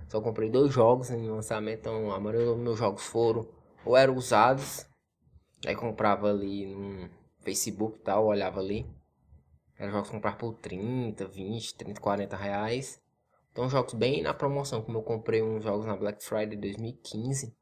só 0.08 0.20
comprei 0.20 0.50
dois 0.50 0.72
jogos 0.72 1.08
em 1.08 1.30
lançamento, 1.30 1.78
então 1.78 2.10
a 2.10 2.18
maioria 2.18 2.46
dos 2.46 2.58
meus 2.58 2.78
jogos 2.80 3.04
foram 3.04 3.46
ou 3.84 3.96
eram 3.96 4.16
usados, 4.16 4.89
aí 5.66 5.76
comprava 5.76 6.28
ali 6.30 6.66
no 6.66 7.10
Facebook 7.40 7.98
e 7.98 8.02
tal, 8.02 8.26
olhava 8.26 8.60
ali. 8.60 8.86
Era 9.78 9.90
jogos 9.90 10.10
comprar 10.10 10.36
por 10.36 10.54
30, 10.54 11.26
20, 11.26 11.74
30, 11.74 12.00
40 12.00 12.36
reais. 12.36 13.02
Então 13.50 13.68
jogos 13.68 13.94
bem 13.94 14.22
na 14.22 14.34
promoção, 14.34 14.82
como 14.82 14.98
eu 14.98 15.02
comprei 15.02 15.42
uns 15.42 15.64
jogos 15.64 15.86
na 15.86 15.96
Black 15.96 16.22
Friday 16.22 16.56
2015. 16.56 17.56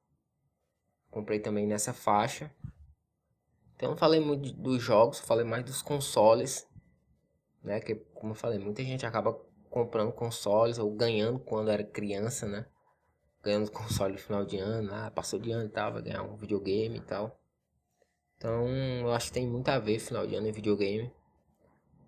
Comprei 1.11 1.40
também 1.40 1.66
nessa 1.66 1.92
faixa. 1.92 2.53
Então 3.74 3.90
não 3.90 3.96
falei 3.96 4.20
muito 4.20 4.53
dos 4.53 4.82
jogos, 4.82 5.20
falei 5.20 5.44
mais 5.44 5.64
dos 5.64 5.80
consoles. 5.80 6.68
Né? 7.62 7.80
Que 7.80 7.94
como 7.94 8.32
eu 8.32 8.36
falei, 8.36 8.59
muita 8.59 8.82
gente 8.82 9.07
acaba 9.07 9.32
comprando 9.70 10.12
consoles 10.12 10.78
ou 10.78 10.90
ganhando 10.90 11.38
quando 11.38 11.70
era 11.70 11.84
criança, 11.84 12.46
né? 12.46 12.66
Ganhando 13.42 13.70
console 13.70 14.14
no 14.14 14.18
final 14.18 14.44
de 14.44 14.59
ano, 14.59 14.90
ah, 14.92 15.11
passou 15.11 15.38
de 15.38 15.53
ano 15.53 15.66
e 15.66 15.68
tal, 15.70 15.92
vai 15.92 16.03
ganhar 16.03 16.22
um 16.22 16.36
videogame 16.36 16.99
e 16.99 17.03
tal. 17.03 17.38
Então 18.39 18.68
eu 19.01 19.12
acho 19.12 19.26
que 19.26 19.32
tem 19.32 19.47
muito 19.47 19.68
a 19.68 19.78
ver 19.80 19.99
final 19.99 20.24
de 20.26 20.36
ano 20.36 20.47
em 20.47 20.53
videogame. 20.53 21.11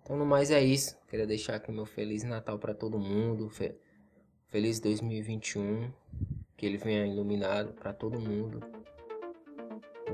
Então 0.01 0.17
no 0.17 0.25
mais 0.25 0.49
é 0.49 0.61
isso. 0.61 0.97
Queria 1.09 1.27
deixar 1.27 1.55
aqui 1.55 1.71
meu 1.71 1.85
Feliz 1.85 2.23
Natal 2.23 2.57
para 2.57 2.73
todo 2.73 2.97
mundo. 2.97 3.49
Fe 3.49 3.75
Feliz 4.47 4.79
2021. 4.79 5.91
Que 6.55 6.65
ele 6.65 6.77
venha 6.77 7.05
iluminado 7.05 7.73
para 7.73 7.91
todo 7.91 8.19
mundo. 8.19 8.61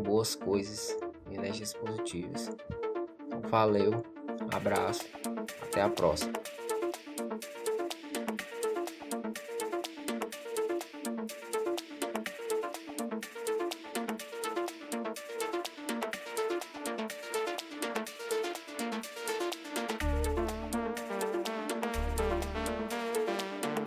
Boas 0.03 0.33
coisas 0.35 0.97
e 1.29 1.35
energias 1.35 1.73
positivas. 1.73 2.49
Então, 3.25 3.41
valeu, 3.41 4.03
abraço, 4.51 5.05
até 5.61 5.81
a 5.81 5.89
próxima. 5.89 6.33